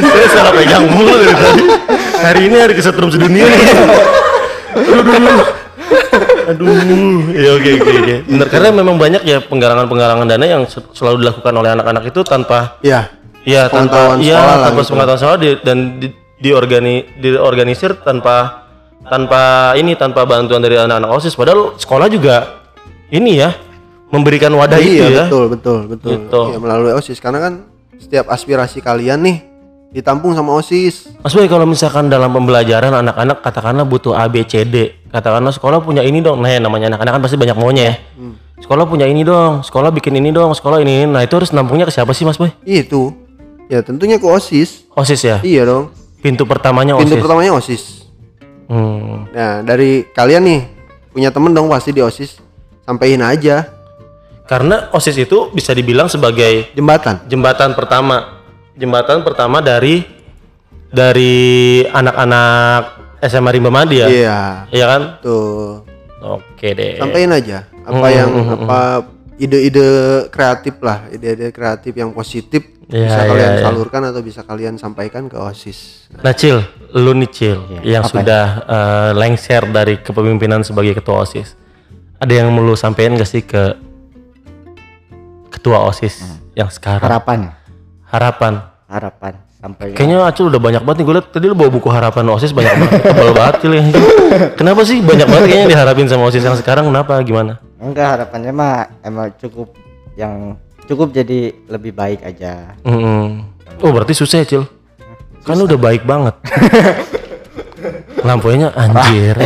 Saya 0.00 0.26
salah 0.26 0.52
pegang 0.52 0.88
mulu 0.88 1.12
dari 1.14 1.34
tadi. 1.34 1.64
Hari 2.16 2.40
ini 2.48 2.56
hari 2.56 2.72
kesetrum 2.72 3.12
sedunia 3.12 3.44
nih. 3.44 3.60
Aduh, 4.76 5.04
aduh. 5.04 5.40
Aduh, 6.46 6.70
ya 7.32 7.50
oke 7.52 7.70
oke 7.76 7.90
oke. 7.96 8.14
Benar 8.26 8.46
karena 8.46 8.68
memang 8.72 8.96
banyak 8.96 9.22
ya 9.22 9.38
penggalangan-penggalangan 9.40 10.26
dana 10.26 10.46
yang 10.46 10.62
se- 10.64 10.86
selalu 10.90 11.20
dilakukan 11.20 11.52
oleh 11.52 11.70
anak-anak 11.72 12.04
itu 12.06 12.20
tanpa 12.22 12.78
ya 12.80 13.10
ya 13.42 13.66
tanpa 13.66 14.18
ya 14.18 14.38
tanpa 14.64 14.80
gitu. 14.80 14.90
pengetahuan 14.92 15.18
sekolah 15.18 15.38
di- 15.38 15.60
dan 15.60 15.78
di, 15.96 16.08
diorgani 16.36 16.94
diorganisir 17.16 17.98
tanpa 17.98 18.66
tanpa 19.02 19.42
ini 19.74 19.94
tanpa 19.94 20.22
bantuan 20.22 20.58
dari 20.58 20.74
anak-anak 20.74 21.10
OSIS 21.12 21.32
padahal 21.32 21.74
sekolah 21.74 22.06
juga 22.06 22.66
ini 23.08 23.38
ya 23.38 23.54
memberikan 24.08 24.50
wadah 24.50 24.78
itu 24.78 24.98
iya 24.98 25.06
ya. 25.06 25.24
betul 25.26 25.44
betul 25.48 25.78
betul 25.86 26.10
Gitu. 26.12 26.40
Iya, 26.48 26.58
melalui 26.58 26.92
osis 26.92 27.18
karena 27.18 27.38
kan 27.40 27.52
setiap 27.96 28.26
aspirasi 28.28 28.78
kalian 28.78 29.18
nih 29.20 29.36
ditampung 29.96 30.36
sama 30.36 30.52
osis 30.60 31.08
Mas 31.24 31.32
Boy 31.32 31.48
kalau 31.48 31.64
misalkan 31.64 32.12
dalam 32.12 32.28
pembelajaran 32.28 32.92
anak-anak 32.92 33.40
katakanlah 33.40 33.88
butuh 33.88 34.12
A 34.12 34.28
B 34.28 34.44
C 34.44 34.68
D, 34.68 34.92
katakanlah 35.08 35.56
sekolah 35.56 35.80
punya 35.80 36.04
ini 36.04 36.20
dong. 36.20 36.44
Nah, 36.44 36.52
ya, 36.52 36.60
namanya 36.60 36.92
anak-anak 36.92 37.16
kan 37.16 37.22
pasti 37.24 37.40
banyak 37.40 37.56
maunya 37.56 37.84
ya. 37.88 37.94
Sekolah 38.60 38.84
punya 38.84 39.08
ini 39.08 39.24
dong, 39.24 39.64
sekolah 39.64 39.88
bikin 39.90 40.16
ini 40.20 40.32
dong, 40.32 40.52
sekolah 40.52 40.84
ini. 40.84 41.08
ini. 41.08 41.10
Nah, 41.10 41.24
itu 41.24 41.32
harus 41.32 41.48
nampungnya 41.50 41.88
ke 41.88 41.92
siapa 41.96 42.12
sih, 42.12 42.28
Mas 42.28 42.36
Boy? 42.36 42.52
itu 42.62 43.10
ya 43.66 43.82
tentunya 43.82 44.20
ke 44.20 44.26
osis 44.28 44.86
OSIS 44.94 45.22
ya. 45.26 45.36
iya 45.42 45.66
dong 45.66 45.90
Pintu 46.22 46.46
pertamanya 46.46 46.94
pintu 47.02 47.18
OSIS. 47.18 47.22
pertamanya 47.24 47.52
osis 47.56 47.82
Hmm. 48.66 49.30
nah 49.30 49.62
dari 49.62 50.02
kalian 50.10 50.42
nih 50.42 50.60
punya 51.14 51.30
temen 51.30 51.54
dong 51.54 51.70
pasti 51.70 51.94
di 51.94 52.02
osis 52.02 52.42
sampein 52.82 53.22
aja 53.22 53.70
Karena 54.46 54.90
OSIS 54.94 55.18
itu 55.18 55.50
bisa 55.50 55.74
dibilang 55.74 56.06
sebagai 56.06 56.70
jembatan 56.74 57.26
jembatan 57.26 57.74
pertama. 57.74 58.35
Jembatan 58.76 59.24
pertama 59.24 59.58
dari 59.58 60.04
dari 60.86 61.34
anak-anak 61.82 62.80
SMA 63.22 63.50
Rimba 63.50 63.70
Madi 63.70 63.96
ya. 63.96 64.06
iya 64.06 64.38
Iya 64.68 64.86
kan? 64.86 65.02
tuh 65.18 65.82
Oke 66.18 66.72
deh. 66.72 66.96
sampein 66.96 67.30
aja 67.30 67.64
apa 67.80 67.96
Hmm, 68.02 68.12
yang 68.12 68.30
hmm, 68.30 68.44
hmm, 68.44 68.58
apa 68.58 68.80
ide-ide 69.36 69.86
kreatif 70.28 70.74
lah 70.80 71.08
ide-ide 71.08 71.50
kreatif 71.50 71.92
yang 71.92 72.10
positif 72.10 72.62
Iya, 72.86 73.02
bisa 73.02 73.18
iya, 73.18 73.26
kalian 73.26 73.50
iya. 73.50 73.62
salurkan 73.62 74.02
atau 74.04 74.22
bisa 74.22 74.40
kalian 74.40 74.74
sampaikan 74.76 75.26
ke 75.26 75.34
osis 75.34 76.06
Nah 76.16 76.30
Cil, 76.30 76.62
lu 76.94 77.12
nih 77.14 77.26
Cil 77.28 77.58
Iya, 77.66 77.80
yang 77.82 78.04
apa 78.04 78.12
sudah 78.12 78.44
eh, 78.62 79.10
lengser 79.12 79.62
dari 79.66 79.98
kepemimpinan 79.98 80.62
sebagai 80.62 80.94
ketua 80.94 81.20
OSIS. 81.20 81.58
Ada 82.16 82.32
yang 82.32 82.48
mau 82.48 82.62
lu 82.62 82.72
sampein 82.72 83.12
gak 83.12 83.26
sih 83.26 83.42
ke 83.42 83.74
ketua 85.50 85.82
OSIS 85.82 86.22
yang 86.54 86.70
sekarang? 86.70 87.02
harapan 87.02 87.40
Harapan. 88.06 88.62
harapan 88.86 89.34
sampai 89.56 89.92
Kayaknya 89.92 90.22
Acil 90.22 90.46
udah 90.46 90.58
banyak 90.58 90.78
banget 90.80 90.96
nih 90.96 91.04
gue 91.04 91.14
liat 91.14 91.26
tadi 91.28 91.44
lu 91.44 91.54
bawa 91.54 91.68
buku 91.68 91.88
harapan 91.88 92.24
OSIS 92.28 92.52
banyak 92.52 92.74
banget. 92.76 93.00
Tebal 93.08 93.30
banget 93.32 93.54
ya. 93.64 93.82
Kenapa 94.54 94.80
sih 94.82 94.98
banyak 95.00 95.26
banget 95.26 95.44
kayaknya 95.44 95.68
diharapin 95.68 96.06
sama 96.06 96.22
OSIS 96.24 96.42
yang 96.42 96.54
sekarang 96.54 96.86
kenapa 96.86 97.18
gimana? 97.20 97.58
enggak 97.76 98.08
harapannya 98.16 98.52
mah 98.52 98.74
emang 99.00 99.34
cukup 99.36 99.74
yang 100.14 100.54
cukup 100.84 101.10
jadi 101.10 101.50
lebih 101.66 101.92
baik 101.92 102.22
aja 102.22 102.72
Mm-mm. 102.80 103.42
Oh 103.78 103.90
berarti 103.90 104.14
susah 104.14 104.40
ya 104.40 104.46
Cil? 104.46 104.64
Kan 105.42 105.58
lu 105.58 105.66
udah 105.66 105.76
baik 105.76 106.02
banget. 106.02 106.34
Lampunya 108.18 108.72
anjir, 108.72 109.36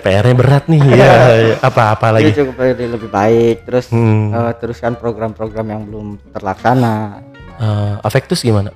PR-nya 0.00 0.34
berat 0.34 0.66
nih 0.66 0.82
ya. 0.88 1.12
Apa-apa 1.60 2.10
lagi? 2.10 2.34
Cukup 2.34 2.58
jadi 2.58 2.86
lebih 2.88 3.06
baik 3.06 3.62
terus 3.62 3.86
Hmm. 3.86 4.32
eh, 4.32 4.52
teruskan 4.56 4.96
program-program 4.96 5.66
yang 5.68 5.82
belum 5.84 6.06
terlaksana 6.32 7.22
Eh, 7.56 7.92
Afektus 8.02 8.40
gimana? 8.40 8.70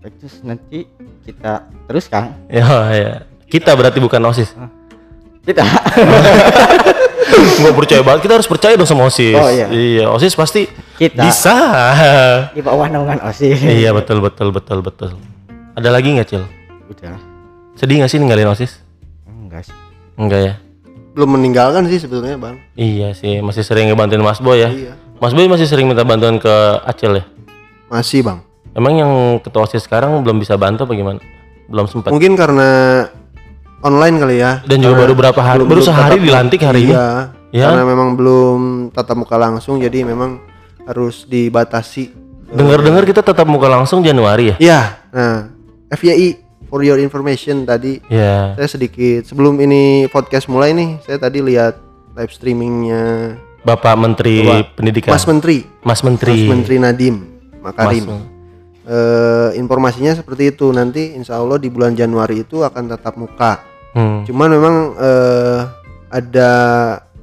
Terus 0.00 0.40
nanti 0.42 0.86
kita 1.22 1.66
teruskan 1.84 2.32
Ya, 2.46 2.64
ya. 2.90 3.10
Kita 3.44 3.72
berarti 3.72 3.98
bukan 3.98 4.18
OSIS. 4.24 4.52
kita 5.42 5.60
Gak 7.62 7.74
percaya 7.74 8.00
banget. 8.00 8.20
Kita 8.22 8.32
harus 8.34 8.46
percaya 8.46 8.72
dong 8.74 8.84
sama 8.84 9.04
OSIS. 9.04 9.34
Oh, 9.34 9.48
iya. 9.50 10.04
OSIS 10.06 10.32
pasti 10.32 10.66
Kita. 10.94 11.20
bisa. 11.20 11.54
di 12.50 12.60
bawah 12.60 12.86
naungan 12.86 13.18
osis 13.24 13.60
iya, 13.60 13.90
betul 13.90 14.18
betul 14.18 14.50
betul 14.50 14.80
betul. 14.80 15.08
Ada 15.72 15.88
lagi 15.88 16.12
nggak, 16.12 16.26
Cil? 16.28 16.44
udah 16.84 17.16
Sedih 17.74 17.98
nggak 17.98 18.06
sih 18.06 18.18
ninggalin 18.18 18.46
OSIS? 18.46 18.78
enggak 19.26 19.64
sih 19.64 19.74
Enggak 20.14 20.40
ya. 20.42 20.52
belum 21.12 21.34
meninggalkan 21.34 21.82
sih 21.86 21.98
sebetulnya 21.98 22.36
bang 22.36 22.56
Iya 22.72 23.12
sih, 23.12 23.40
masih 23.40 23.60
sering 23.60 23.88
ngebantuin 23.88 24.20
Mas 24.20 24.38
Boy 24.38 24.60
ya. 24.60 24.68
iya 24.70 24.92
Mas 25.16 25.32
Boy 25.32 25.44
masih 25.44 25.64
sering 25.64 25.84
minta 25.84 26.02
bantuan 26.02 26.36
ke 26.36 26.52
Acil 26.84 27.16
ya. 27.16 27.24
Masih 27.92 28.24
bang 28.24 28.40
Emang 28.72 28.96
yang 28.96 29.12
ketua 29.38 29.62
OSIS 29.62 29.84
sekarang 29.84 30.16
belum 30.18 30.40
bisa 30.40 30.56
bantu 30.56 30.88
apa 30.88 30.96
gimana? 30.96 31.20
Belum 31.68 31.84
sempat. 31.84 32.08
mungkin 32.08 32.32
karena 32.32 33.04
online 33.80 34.16
kali 34.16 34.36
ya 34.38 34.64
Dan 34.64 34.80
juga 34.80 34.96
baru 34.98 35.12
berapa 35.12 35.36
hari? 35.36 35.60
belum- 35.60 35.68
Baru 35.68 35.78
belum 35.78 35.86
sehari 35.86 36.16
tatap- 36.16 36.24
dilantik 36.24 36.60
hari 36.62 36.80
ini. 36.82 36.92
iya 36.92 37.08
Ya. 37.52 37.68
karena 37.68 37.84
memang 37.84 38.16
belum 38.16 38.58
tatap 38.90 39.12
muka 39.14 39.36
langsung 39.36 39.76
jadi 39.76 40.02
memang 40.02 40.40
harus 40.82 41.28
dibatasi 41.28 42.16
Dengar-dengar 42.48 43.04
kita 43.04 43.20
tetap 43.20 43.44
muka 43.44 43.64
langsung 43.66 44.00
Januari 44.00 44.52
ya? 44.52 44.56
Iya. 44.58 44.80
Nah, 45.10 45.36
FYI 45.90 46.36
for 46.66 46.80
your 46.80 46.96
information 46.96 47.64
tadi 47.64 48.00
Ya. 48.06 48.52
saya 48.54 48.68
sedikit 48.70 49.24
sebelum 49.24 49.56
ini 49.58 50.04
podcast 50.06 50.48
mulai 50.48 50.72
nih, 50.72 50.96
saya 51.00 51.16
tadi 51.18 51.40
lihat 51.40 51.76
live 52.12 52.28
streamingnya 52.30 53.36
Bapak 53.62 53.94
Menteri 53.94 54.40
Coba. 54.42 54.64
Pendidikan. 54.74 55.12
Mas 55.12 55.24
Menteri, 55.24 55.58
Mas 55.82 56.00
Menteri. 56.00 56.38
Mas 56.38 56.50
Menteri 56.50 56.76
Nadim 56.78 57.16
Makarim. 57.62 58.04
Eh, 58.82 59.48
informasinya 59.54 60.10
seperti 60.12 60.50
itu. 60.50 60.68
Nanti 60.70 61.14
insya 61.14 61.38
Allah 61.38 61.56
di 61.56 61.70
bulan 61.70 61.94
Januari 61.94 62.42
itu 62.42 62.60
akan 62.60 62.90
tatap 62.90 63.14
muka. 63.14 63.62
Hmm. 63.94 64.26
Cuman 64.26 64.48
memang 64.50 64.74
eh, 64.98 65.58
ada 66.10 66.50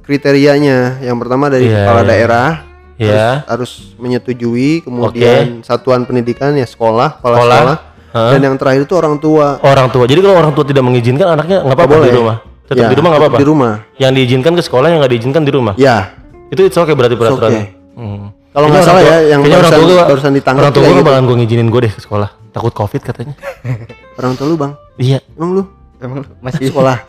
kriterianya. 0.00 0.98
Yang 1.00 1.16
pertama 1.20 1.46
dari 1.46 1.68
Iya, 1.68 1.76
kepala 1.78 2.00
iya. 2.00 2.08
daerah 2.08 2.50
Ya. 2.96 3.48
harus, 3.48 3.72
harus 3.72 3.72
menyetujui, 3.96 4.84
kemudian 4.84 5.64
satuan 5.64 6.04
pendidikan 6.04 6.52
ya 6.52 6.64
sekolah, 6.64 7.16
kepala 7.16 7.36
Sekolah. 7.40 7.56
sekolah, 7.56 7.76
Hah? 8.12 8.30
dan 8.36 8.40
yang 8.44 8.56
terakhir 8.60 8.84
itu 8.84 8.92
orang 8.92 9.16
tua. 9.16 9.56
Orang 9.64 9.88
tua. 9.88 10.04
Jadi 10.04 10.20
kalau 10.20 10.36
orang 10.36 10.52
tua 10.52 10.68
tidak 10.68 10.84
mengizinkan 10.84 11.32
anaknya 11.32 11.64
nggak 11.64 11.76
apa-apa 11.80 11.96
di 12.04 12.12
rumah. 12.12 12.36
Tetap 12.68 12.76
Ya, 12.76 12.88
di 12.92 12.96
rumah 13.00 13.08
nggak 13.08 13.20
tetap 13.20 13.32
apa-apa. 13.32 13.40
Di 13.40 13.48
rumah. 13.48 13.72
Yang 13.96 14.12
diizinkan 14.20 14.52
ke 14.52 14.62
sekolah, 14.62 14.86
yang 14.92 14.98
nggak 15.00 15.12
diizinkan 15.16 15.42
di 15.42 15.52
rumah. 15.52 15.74
Ya. 15.80 16.12
Itu 16.52 16.60
it's 16.60 16.76
okay 16.76 16.92
berarti 16.92 17.16
peraturannya. 17.16 17.64
okay. 17.72 17.96
Hmm. 17.96 18.24
Kalau 18.50 18.66
nggak 18.66 18.82
salah 18.82 18.98
ya, 19.00 19.16
yang 19.28 19.40
kayaknya 19.40 19.58
orang 19.58 19.70
barusan- 19.70 19.90
tua 19.90 20.04
barusan 20.04 20.32
ditangkap 20.34 20.60
Orang 20.60 20.72
tua 20.72 20.80
kayak 20.80 20.90
gue 20.90 20.98
gitu. 20.98 21.06
bakalan 21.06 21.24
gue 21.24 21.36
ngizinin 21.38 21.68
gue 21.68 21.80
deh 21.80 21.92
ke 21.92 22.00
sekolah. 22.00 22.28
Takut 22.50 22.72
covid 22.72 23.00
katanya. 23.00 23.34
Orang 24.18 24.32
tua 24.34 24.46
lu 24.46 24.56
bang, 24.56 24.72
iya. 24.96 25.18
emang 25.32 25.50
lu 25.54 25.62
Emang 25.96 26.16
lu 26.20 26.28
masih 26.40 26.66
sekolah? 26.66 26.96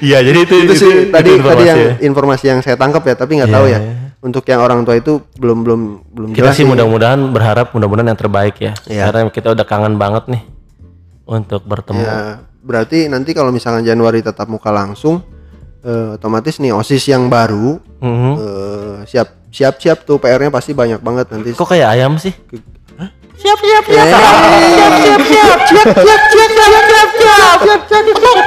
Iya, 0.00 0.18
jadi 0.22 0.38
itu 0.40 0.54
itu 0.56 0.72
sih 0.74 0.92
tadi 1.12 1.36
tadi 1.36 1.36
informasi 1.36 1.66
yang 1.66 1.78
ya. 1.78 1.92
informasi 2.00 2.44
yang 2.46 2.58
saya 2.62 2.76
tangkap 2.78 3.02
ya, 3.02 3.14
tapi 3.14 3.36
nggak 3.36 3.50
Iya, 3.50 3.56
tahu 3.58 3.66
ya. 3.68 3.78
iya. 3.78 3.92
Untuk 4.20 4.44
yang 4.44 4.60
orang 4.60 4.84
tua 4.84 4.96
itu 4.96 5.20
belum 5.34 5.58
belum 5.64 5.80
belum 6.06 6.28
Kita 6.30 6.48
jelas 6.48 6.54
sih 6.54 6.64
mudah-mudahan 6.64 7.20
berharap 7.28 7.72
mudah-mudahan 7.72 8.08
yang 8.08 8.16
terbaik 8.18 8.56
ya. 8.56 8.72
Iya. 8.86 9.08
Karena 9.08 9.28
kita 9.28 9.48
udah 9.50 9.64
kangen 9.64 9.96
banget 9.96 10.28
nih 10.28 10.42
untuk 11.26 11.64
bertemu. 11.64 12.00
Ya, 12.00 12.20
berarti 12.60 13.08
nanti 13.08 13.32
kalau 13.32 13.50
misalkan 13.50 13.82
Januari 13.82 14.20
tetap 14.20 14.46
muka 14.46 14.68
langsung, 14.70 15.20
eh, 15.80 16.16
otomatis 16.16 16.56
nih 16.56 16.70
osis 16.70 17.04
yang 17.06 17.28
baru 17.28 17.80
Mhm. 18.00 18.32
eh, 18.36 18.96
siap 19.04 19.28
siap 19.50 19.74
siap 19.76 19.98
tuh 20.04 20.16
PR-nya 20.16 20.48
pasti 20.48 20.72
banyak 20.72 21.00
banget 21.00 21.26
nanti. 21.30 21.50
Kok 21.52 21.68
kayak 21.68 21.88
ayam 21.90 22.16
sih? 22.16 22.32
Siap 23.40 23.56
siap 23.56 23.84
siap 23.88 24.04
siap 24.04 24.92
siap 25.00 25.20
siap 25.24 25.60
siap 25.64 25.80
siap 25.96 26.20
siap 26.28 26.82
siap 26.84 27.10
siap 27.56 27.80
siap 27.88 28.04
siap 28.12 28.46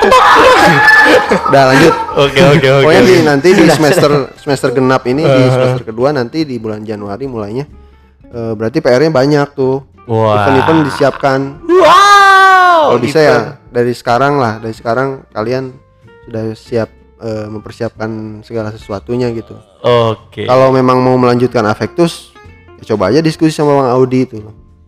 Udah 1.50 1.63
lanjut. 1.67 1.93
Oke 2.15 2.39
oke 2.39 2.67
oke. 2.69 2.84
Pokoknya 2.86 3.02
di, 3.04 3.15
nanti 3.26 3.50
di 3.52 3.65
semester 3.67 4.12
semester 4.38 4.69
genap 4.69 5.02
ini 5.06 5.26
di 5.26 5.41
semester 5.50 5.84
kedua 5.84 6.13
nanti 6.13 6.46
di 6.46 6.62
bulan 6.62 6.86
Januari 6.86 7.26
mulainya 7.26 7.65
eh, 8.30 8.54
berarti 8.54 8.80
PR-nya 8.80 9.10
banyak 9.10 9.48
tuh. 9.54 9.82
Wah. 10.06 10.46
Event-event 10.46 10.80
disiapkan. 10.86 11.39
Wow. 11.65 12.93
Kalau 12.93 13.00
bisa 13.02 13.19
ya 13.19 13.38
dari 13.67 13.96
sekarang 13.96 14.38
lah, 14.38 14.60
dari 14.60 14.76
sekarang 14.76 15.26
kalian 15.32 15.74
sudah 16.28 16.46
siap 16.54 16.89
eh, 17.23 17.47
mempersiapkan 17.47 18.09
segala 18.41 18.69
sesuatunya 18.69 19.31
gitu. 19.31 19.55
Oke. 19.79 20.43
Kalau 20.43 20.69
memang 20.69 20.99
mau 20.99 21.15
melanjutkan 21.15 21.63
Avectus, 21.63 22.36
ya 22.77 22.93
coba 22.93 23.09
aja 23.09 23.19
diskusi 23.19 23.49
sama 23.49 23.73
Bang 23.73 23.89
Audi 23.89 24.19
itu. 24.23 24.43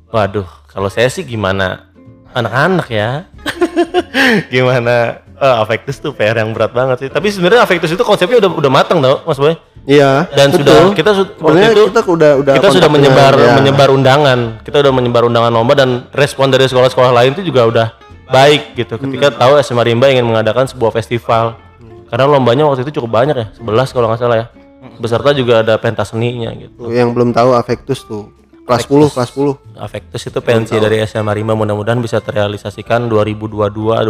Waduh, 0.07 0.45
kalau 0.67 0.87
saya 0.87 1.07
sih 1.07 1.23
gimana? 1.23 1.87
Anak-anak 2.31 2.87
ya. 2.89 3.31
gimana? 4.53 5.23
Eh, 5.35 5.55
Avectus 5.59 5.99
tuh 5.99 6.11
PR 6.11 6.35
yang 6.37 6.51
berat 6.51 6.71
banget 6.71 6.97
sih. 6.97 7.09
Tapi 7.09 7.27
sebenarnya 7.27 7.63
Avectus 7.63 7.91
itu 7.91 7.99
konsepnya 8.01 8.39
udah 8.39 8.51
udah 8.55 8.71
matang 8.71 8.99
tau, 8.99 9.19
Mas 9.23 9.35
Boy. 9.35 9.55
Iya. 9.85 10.31
Dan 10.31 10.49
betul. 10.49 10.63
sudah 10.63 10.77
kita 10.95 11.11
su- 11.11 11.27
waktu 11.27 11.37
Pokoknya 11.37 11.69
itu 11.69 11.83
kita 11.85 12.01
udah 12.01 12.31
udah 12.39 12.53
kita 12.55 12.69
sudah 12.71 12.89
menyebar 12.89 13.33
ya. 13.35 13.53
menyebar 13.53 13.89
undangan. 13.89 14.39
Kita 14.63 14.79
udah 14.79 14.91
menyebar 14.91 15.23
undangan 15.23 15.51
lomba 15.51 15.75
dan 15.75 16.07
respon 16.11 16.49
dari 16.49 16.65
sekolah-sekolah 16.65 17.11
lain 17.13 17.35
itu 17.35 17.43
juga 17.45 17.67
udah 17.67 17.87
baik 18.25 18.73
gitu. 18.75 18.95
Ketika 18.97 19.27
Hmm. 19.29 19.37
tahu 19.37 19.51
SMA 19.59 19.83
Rimba 19.85 20.07
ingin 20.07 20.23
mengadakan 20.23 20.65
sebuah 20.65 20.89
festival. 20.91 21.59
Karena 22.05 22.25
lombanya 22.27 22.63
waktu 22.63 22.81
itu 22.81 22.95
cukup 22.95 23.11
banyak 23.13 23.35
ya, 23.35 23.47
11 23.55 23.65
kalau 23.89 24.07
nggak 24.07 24.19
salah 24.19 24.37
ya. 24.37 24.47
Beserta 24.95 25.29
juga 25.31 25.59
ada 25.59 25.75
pentas 25.75 26.09
seninya 26.09 26.53
gitu. 26.53 26.87
Yang 26.87 27.09
belum 27.11 27.29
tahu 27.31 27.51
Avectus 27.51 28.01
tuh 28.01 28.31
kelas 28.63 28.85
10 28.85 29.11
kelas 29.11 29.29
10 29.29 29.77
Avectus 29.77 30.21
itu 30.23 30.39
pensi 30.39 30.73
dari 30.75 30.97
SMA 31.03 31.31
Rimba 31.31 31.53
mudah-mudahan 31.53 31.99
bisa 31.99 32.17
terrealisasikan 32.17 33.05
2022 33.05 33.69
2021 33.69 34.09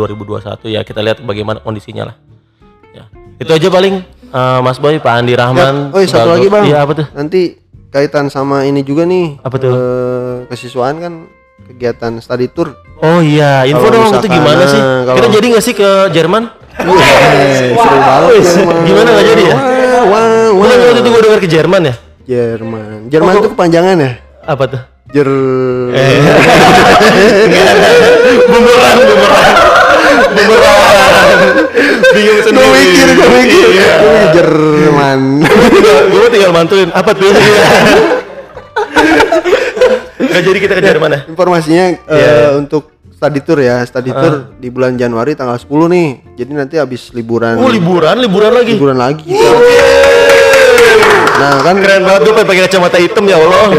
ya 0.69 0.79
kita 0.81 0.99
lihat 1.01 1.19
bagaimana 1.21 1.59
kondisinya 1.59 2.07
lah. 2.07 2.15
Ya. 2.91 3.03
Itu 3.35 3.51
aja 3.51 3.67
paling 3.67 3.99
eh, 4.25 4.59
Mas 4.61 4.77
Boy, 4.77 4.95
Pak 4.97 5.13
Andi 5.13 5.33
Rahman. 5.33 5.89
oh 5.89 5.97
iya, 5.97 6.07
satu 6.07 6.29
lagi 6.29 6.47
bang 6.47 6.63
Iya 6.65 6.77
apa 6.79 6.91
tuh? 6.93 7.07
nanti 7.11 7.41
kaitan 7.89 8.27
sama 8.27 8.63
ini 8.63 8.79
juga 8.81 9.03
nih 9.03 9.39
Apa 9.41 9.55
tuh? 9.55 9.71
eh, 9.71 10.35
kesiswaan 10.47 10.99
kan 10.99 11.13
kegiatan 11.65 12.19
study 12.19 12.47
tour 12.47 12.75
Oh 12.97 13.19
iya, 13.19 13.63
info 13.65 13.87
dong 13.87 14.07
itu 14.13 14.27
gimana 14.29 14.63
sih? 14.65 14.79
kalau- 14.79 15.17
Kita 15.17 15.27
jadi 15.33 15.45
nggak 15.49 15.63
sih 15.63 15.73
ke 15.73 15.89
Jerman? 16.11 16.43
Eh, 16.75 17.71
seru 17.71 17.97
banget 17.97 18.43
Jerman. 18.43 18.83
gimana 18.83 19.09
nggak 19.09 19.25
jadi 19.25 19.43
ya? 19.43 19.55
wah 19.55 19.63
wah, 20.05 20.27
Wah, 20.51 20.51
wah. 20.51 20.67
waktu 20.67 20.99
itu 20.99 21.09
gue 21.09 21.21
dengar 21.21 21.39
ke 21.39 21.47
Jerman 21.47 21.81
ya? 21.83 21.95
Jerman 22.25 23.07
Jerman 23.07 23.31
Oh, 23.31 23.39
itu 23.39 23.49
kepanjangan 23.49 23.95
ya 23.95 24.11
Apa 24.43 24.63
tuh? 24.67 24.81
Jer 25.07 25.29
Eh. 25.91 26.19
bumerang, 28.45 28.97
bumerang, 28.99 29.55
bumerang. 30.27 30.79
Bingung 32.11 32.39
sendiri. 32.41 32.59
gue 32.59 32.75
mikir 32.75 33.07
gue 33.09 33.29
mikir 33.31 33.65
Iya. 33.71 33.93
Mikir 34.25 34.47
Jerman 34.81 35.19
gue 36.11 36.27
tinggal 36.29 36.51
mantuin 36.51 36.89
apa 36.91 37.11
tuh 37.13 37.31
Gak 40.25 40.41
jadi 40.43 40.59
kita 40.59 40.73
ke 40.73 40.83
Jerman 40.83 41.09
ya 41.09 41.19
informasinya 41.25 41.83
eh, 41.87 41.95
Iya, 42.11 42.27
iya. 42.27 42.49
untuk 42.53 42.91
study 43.25 43.41
tour 43.41 43.57
ya 43.57 43.81
study 43.89 44.13
tour 44.13 44.53
di 44.61 44.69
bulan 44.69 44.93
Januari 44.93 45.33
tanggal 45.33 45.57
10 45.57 45.65
nih. 45.65 46.37
Jadi 46.37 46.51
nanti 46.53 46.77
habis 46.77 47.09
liburan 47.09 47.57
oh 47.57 47.65
liburan 47.65 48.21
liburan 48.21 48.53
lagi? 48.53 48.77
Liburan 48.77 49.01
lagi. 49.01 49.25
Kita. 49.25 49.49
nah 51.35 51.59
kan 51.65 51.75
keren 51.81 52.05
banget 52.05 52.21
gue 52.21 52.37
pengen 52.37 52.49
pakai 52.53 52.61
kacamata 52.69 53.01
hitam 53.01 53.25
ya 53.25 53.41
Allah. 53.41 53.65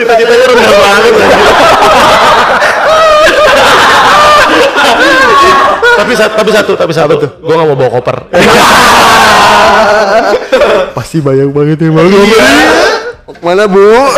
Cita-citanya 0.00 0.48
rendah 0.48 0.80
banget 0.80 1.12
tapi 5.98 6.14
satu 6.16 6.34
tapi 6.40 6.50
satu 6.56 6.72
tapi 6.72 6.96
satu. 6.96 7.20
Gue 7.20 7.52
gak 7.52 7.68
mau 7.68 7.76
bawa 7.76 8.00
koper. 8.00 8.32
Pasti 10.96 11.20
banyak 11.20 11.52
banget 11.52 11.84
yang 11.84 12.00
mau 12.00 12.08
Mau 12.08 13.36
ke 13.36 13.44
mana 13.44 13.68
bu 13.68 13.84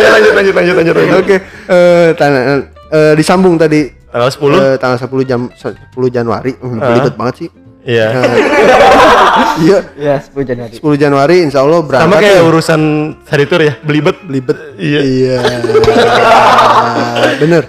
ya, 0.00 0.08
lanjut 0.10 0.32
lanjut 0.32 0.54
lanjut 0.54 0.74
lanjut 0.74 0.94
lanjut. 0.96 1.16
Oke 1.18 1.36
eh, 1.68 2.08
tan- 2.14 2.64
eh, 2.88 3.12
disambung 3.14 3.54
tadi. 3.54 3.86
Tanggal 4.10 4.26
10 4.26 4.42
eh, 4.50 4.76
tanggal 4.76 4.98
10 4.98 5.22
jam 5.22 5.40
10 5.48 5.70
Januari. 6.10 6.50
Hmm, 6.56 6.78
belibet 6.78 7.14
banget 7.14 7.34
sih. 7.38 7.48
Iya. 7.82 8.06
Iya. 9.60 9.78
Ya 9.96 10.14
10 10.18 10.34
Januari. 10.42 10.72
10 10.74 10.82
Januari 10.98 11.36
insya 11.40 11.60
Allah 11.60 11.80
berangkat 11.80 12.10
sama 12.10 12.16
kayak 12.18 12.36
nih. 12.36 12.48
urusan 12.48 12.80
saritur 13.22 13.60
ya 13.60 13.72
belibet. 13.80 14.16
Belibet. 14.22 14.56
Iya. 14.76 15.00
iya. 15.00 15.36
Bener. 17.38 17.64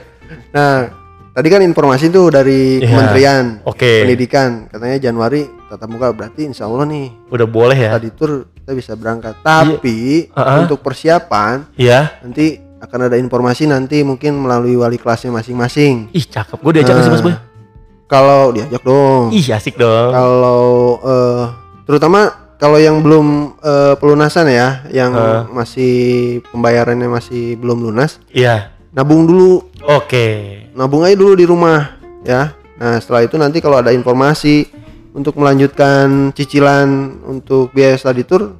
Nah 0.52 0.90
tadi 1.32 1.48
kan 1.48 1.62
informasi 1.62 2.10
tuh 2.10 2.28
dari 2.28 2.82
Iya. 2.82 2.88
Kementerian 2.88 3.46
Oke. 3.64 4.04
Pendidikan. 4.04 4.68
Katanya 4.68 4.98
Januari 5.00 5.42
tatap 5.68 5.88
muka 5.88 6.12
berarti 6.12 6.42
insya 6.44 6.68
Allah 6.68 6.84
nih 6.84 7.08
udah 7.30 7.48
boleh 7.48 7.78
ya. 7.78 7.96
tadi 7.96 8.12
tur 8.12 8.51
kita 8.62 8.72
bisa 8.78 8.94
berangkat. 8.94 9.42
Tapi 9.42 10.30
Uh-uh. 10.30 10.64
untuk 10.64 10.86
persiapan 10.86 11.66
iya. 11.76 12.14
nanti 12.22 12.62
akan 12.82 13.10
ada 13.10 13.18
informasi 13.18 13.70
nanti 13.70 14.02
mungkin 14.02 14.38
melalui 14.42 14.78
wali 14.78 14.98
kelasnya 15.02 15.34
masing-masing. 15.34 16.10
Ih 16.14 16.26
cakep. 16.26 16.58
Gue 16.62 16.74
diajak 16.78 16.98
nggak 16.98 17.06
sih 17.06 17.14
mas 17.14 17.26
boy? 17.26 17.36
Kalau 18.10 18.54
diajak 18.54 18.82
dong. 18.86 19.34
Ih 19.34 19.46
asik 19.54 19.78
dong. 19.78 20.14
Kalau 20.14 20.98
eh, 21.02 21.44
terutama 21.86 22.34
kalau 22.62 22.78
yang 22.78 23.02
belum 23.02 23.58
eh, 23.62 23.94
pelunasan 23.98 24.50
ya 24.50 24.86
yang 24.94 25.14
Uh. 25.14 25.46
masih 25.50 25.94
pembayarannya 26.54 27.10
masih 27.10 27.58
belum 27.58 27.86
lunas 27.86 28.22
iya. 28.34 28.74
nabung 28.94 29.26
dulu. 29.30 29.66
Oke. 29.86 30.70
Nabung 30.78 31.06
aja 31.06 31.18
dulu 31.18 31.34
di 31.38 31.46
rumah 31.46 31.98
ya. 32.26 32.54
Nah 32.82 32.98
setelah 32.98 33.26
itu 33.26 33.38
nanti 33.38 33.62
kalau 33.62 33.78
ada 33.78 33.94
informasi 33.94 34.81
untuk 35.12 35.36
melanjutkan 35.36 36.32
cicilan 36.32 36.88
untuk 37.24 37.72
biaya 37.72 37.96
study 37.96 38.24
tour 38.24 38.56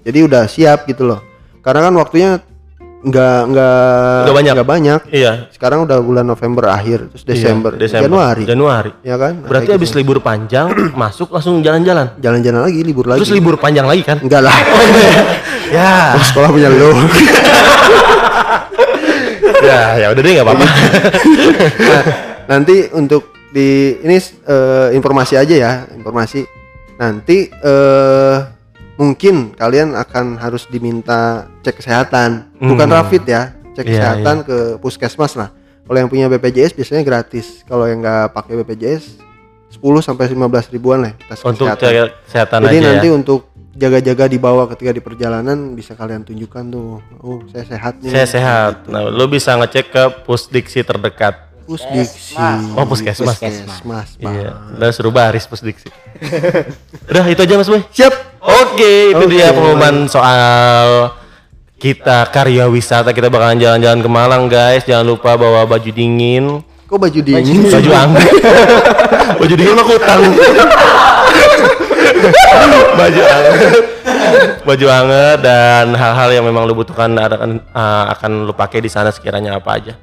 jadi 0.00 0.22
udah 0.22 0.46
siap 0.46 0.86
gitu 0.86 1.02
loh. 1.04 1.20
Karena 1.58 1.82
kan 1.82 1.94
waktunya 1.94 2.30
nggak 2.96 3.38
nggak 3.50 4.22
Nggak 4.22 4.36
banyak. 4.38 4.52
nggak 4.54 4.70
banyak. 4.70 5.00
Iya. 5.10 5.32
Sekarang 5.50 5.82
udah 5.82 5.98
bulan 5.98 6.22
November 6.22 6.70
akhir 6.70 7.10
terus 7.10 7.22
Desember, 7.22 7.74
Iya, 7.74 7.80
Desember. 7.82 8.06
Januari. 8.06 8.42
Januari. 8.46 8.90
Ya 9.02 9.14
kan? 9.14 9.32
Nah, 9.42 9.46
berarti 9.46 9.70
habis 9.74 9.90
gitu. 9.90 9.98
libur 10.00 10.18
panjang 10.18 10.70
masuk 11.02 11.30
langsung 11.30 11.58
jalan-jalan? 11.60 12.14
Jalan-jalan 12.18 12.60
lagi 12.62 12.80
libur 12.82 13.06
lagi. 13.06 13.22
Terus 13.22 13.34
libur 13.34 13.58
panjang 13.58 13.86
lagi 13.86 14.02
kan? 14.02 14.22
Enggak 14.22 14.46
lah. 14.46 14.54
Ya. 15.66 16.14
Sekolah 16.22 16.54
punya 16.54 16.70
lo. 16.70 16.94
Ya 19.66 19.98
ya 19.98 20.06
udah 20.14 20.22
deh 20.22 20.32
nggak 20.32 20.46
apa-apa. 20.46 20.66
Nah, 21.90 22.02
nanti 22.46 22.86
untuk 22.92 23.34
di 23.56 23.68
ini 23.98 24.16
eh, 24.20 24.88
informasi 24.92 25.34
aja 25.34 25.54
ya, 25.56 25.72
informasi. 25.90 26.44
Nanti 26.96 27.48
eh 27.48 28.36
mungkin 28.96 29.52
kalian 29.52 29.92
akan 29.92 30.36
harus 30.36 30.68
diminta 30.68 31.48
cek 31.60 31.80
kesehatan, 31.80 32.52
bukan 32.58 32.84
Hmm. 32.86 32.96
rapid 32.96 33.22
ya, 33.24 33.42
cek 33.72 33.84
Iya, 33.84 33.92
kesehatan 33.92 34.36
ke 34.42 34.58
puskesmas 34.76 35.32
lah. 35.34 35.52
Kalau 35.84 35.96
yang 35.96 36.10
punya 36.10 36.26
BPJS 36.26 36.72
biasanya 36.72 37.00
gratis. 37.00 37.62
Kalau 37.62 37.86
yang 37.86 38.00
nggak 38.00 38.32
pakai 38.32 38.58
BPJS 38.58 39.22
10 39.72 40.02
sampai 40.02 40.26
15 40.26 40.66
ribuan 40.68 40.98
lah 41.00 41.12
tes 41.22 41.38
Untuk 41.40 41.64
kesehatan. 41.64 41.84
jaga 41.86 42.02
kesehatan 42.24 42.58
Jadi 42.64 42.76
aja 42.76 42.86
nanti 42.88 43.08
ya. 43.08 43.14
untuk 43.14 43.40
jaga-jaga 43.70 44.24
di 44.26 44.38
bawah 44.40 44.66
ketika 44.66 44.90
di 44.90 44.98
perjalanan 44.98 45.76
bisa 45.76 45.92
kalian 45.92 46.24
tunjukkan 46.24 46.64
tuh, 46.66 46.98
oh 47.20 47.38
saya 47.46 47.64
sehat 47.66 48.00
nih. 48.00 48.10
Saya 48.10 48.26
sehat. 48.26 48.72
Nah, 48.88 49.06
lu 49.06 49.28
bisa 49.28 49.52
ngecek 49.54 49.86
ke 49.86 50.02
pusdiksi 50.24 50.80
terdekat. 50.80 51.45
Pusdiksi. 51.66 52.38
Oh, 52.78 52.86
puskesmas. 52.86 53.42
Puskesmas. 53.42 54.08
Iya, 54.22 54.54
udah 54.78 54.90
suruh 54.94 55.10
baris 55.10 55.50
pusdiksi. 55.50 55.90
udah 57.10 57.24
itu 57.26 57.40
aja 57.42 57.54
Mas 57.58 57.66
Boy. 57.66 57.82
Siap. 57.90 58.14
Oke, 58.46 59.10
itu 59.10 59.24
Oke. 59.26 59.34
dia 59.34 59.50
pengumuman 59.50 60.06
soal 60.06 61.10
kita 61.76 62.30
karya 62.30 62.70
wisata 62.70 63.10
kita 63.10 63.26
bakalan 63.26 63.58
jalan-jalan 63.58 63.98
ke 63.98 64.08
Malang 64.08 64.46
guys. 64.46 64.86
Jangan 64.86 65.06
lupa 65.10 65.34
bawa 65.34 65.66
baju 65.66 65.90
dingin, 65.90 66.62
Kok 66.86 66.98
baju 67.02 67.18
dingin? 67.18 67.66
baju 67.66 67.90
hangat. 67.90 68.30
baju 69.42 69.54
dingin 69.58 69.74
mah 69.74 69.86
kutang. 69.90 70.22
baju 73.02 73.20
hangat. 73.26 73.54
Baju 74.62 74.86
hangat 74.86 75.38
dan 75.42 75.86
hal-hal 75.98 76.28
yang 76.30 76.44
memang 76.46 76.62
lu 76.66 76.78
butuhkan 76.78 77.10
akan 77.18 77.58
uh, 77.74 78.04
akan 78.14 78.46
lu 78.46 78.54
pakai 78.54 78.78
di 78.78 78.90
sana 78.90 79.10
sekiranya 79.10 79.58
apa 79.58 79.70
aja. 79.74 79.94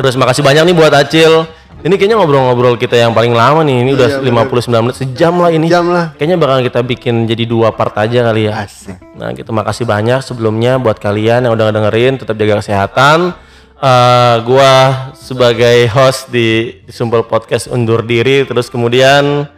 Terus 0.00 0.16
makasih 0.16 0.40
banyak 0.40 0.64
nih 0.64 0.76
buat 0.76 0.92
Acil. 0.96 1.44
Ini 1.80 1.96
kayaknya 1.96 2.20
ngobrol-ngobrol 2.20 2.76
kita 2.76 2.92
yang 2.92 3.16
paling 3.16 3.32
lama 3.32 3.64
nih. 3.64 3.88
Ini 3.88 3.90
udah 3.96 4.08
Iya, 4.20 4.24
59 4.24 4.84
menit 4.84 4.96
sejam 5.00 5.32
lah 5.40 5.48
ini. 5.48 5.66
Jam 5.68 5.88
lah. 5.88 6.12
Kayaknya 6.16 6.36
bakal 6.36 6.58
kita 6.60 6.80
bikin 6.84 7.24
jadi 7.24 7.44
dua 7.48 7.72
part 7.72 7.96
aja 7.96 8.28
kali 8.28 8.52
ya. 8.52 8.68
Asik. 8.68 9.00
Nah, 9.16 9.32
gitu 9.32 9.48
makasih 9.52 9.88
banyak 9.88 10.20
sebelumnya 10.20 10.76
buat 10.76 11.00
kalian 11.00 11.48
yang 11.48 11.52
udah 11.56 11.72
dengerin, 11.72 12.20
tetap 12.20 12.36
jaga 12.36 12.60
kesehatan. 12.60 13.32
Eh, 13.80 14.36
gua 14.44 14.72
sebagai 15.16 15.88
host 15.88 16.28
di, 16.28 16.84
di 16.84 16.92
Sumpel 16.92 17.24
Podcast 17.24 17.72
undur 17.72 18.04
diri, 18.04 18.44
terus 18.44 18.68
kemudian 18.68 19.48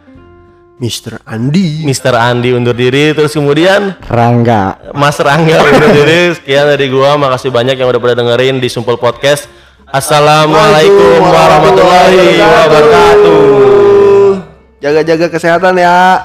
Mr. 0.79 1.27
Andi. 1.27 1.83
Mr. 1.83 2.15
Andi 2.15 2.55
undur 2.55 2.71
diri, 2.71 3.11
terus 3.11 3.35
kemudian 3.35 3.99
Rangga 4.07 4.79
Mas 4.95 5.19
Rangga 5.19 5.59
undur 5.67 5.91
diri. 5.91 6.31
Sekian 6.39 6.71
dari 6.71 6.87
gua, 6.87 7.19
makasih 7.19 7.51
banyak 7.51 7.75
yang 7.75 7.91
udah 7.91 7.99
pada 7.99 8.15
dengerin 8.15 8.63
di 8.63 8.71
Sumpel 8.71 8.95
Podcast. 8.95 9.62
Assalamualaikum 9.93 11.21
warahmatullahi 11.21 12.41
wabarakatuh. 12.41 14.41
Jaga-jaga 14.81 15.29
kesehatan 15.29 15.77
ya. 15.77 16.17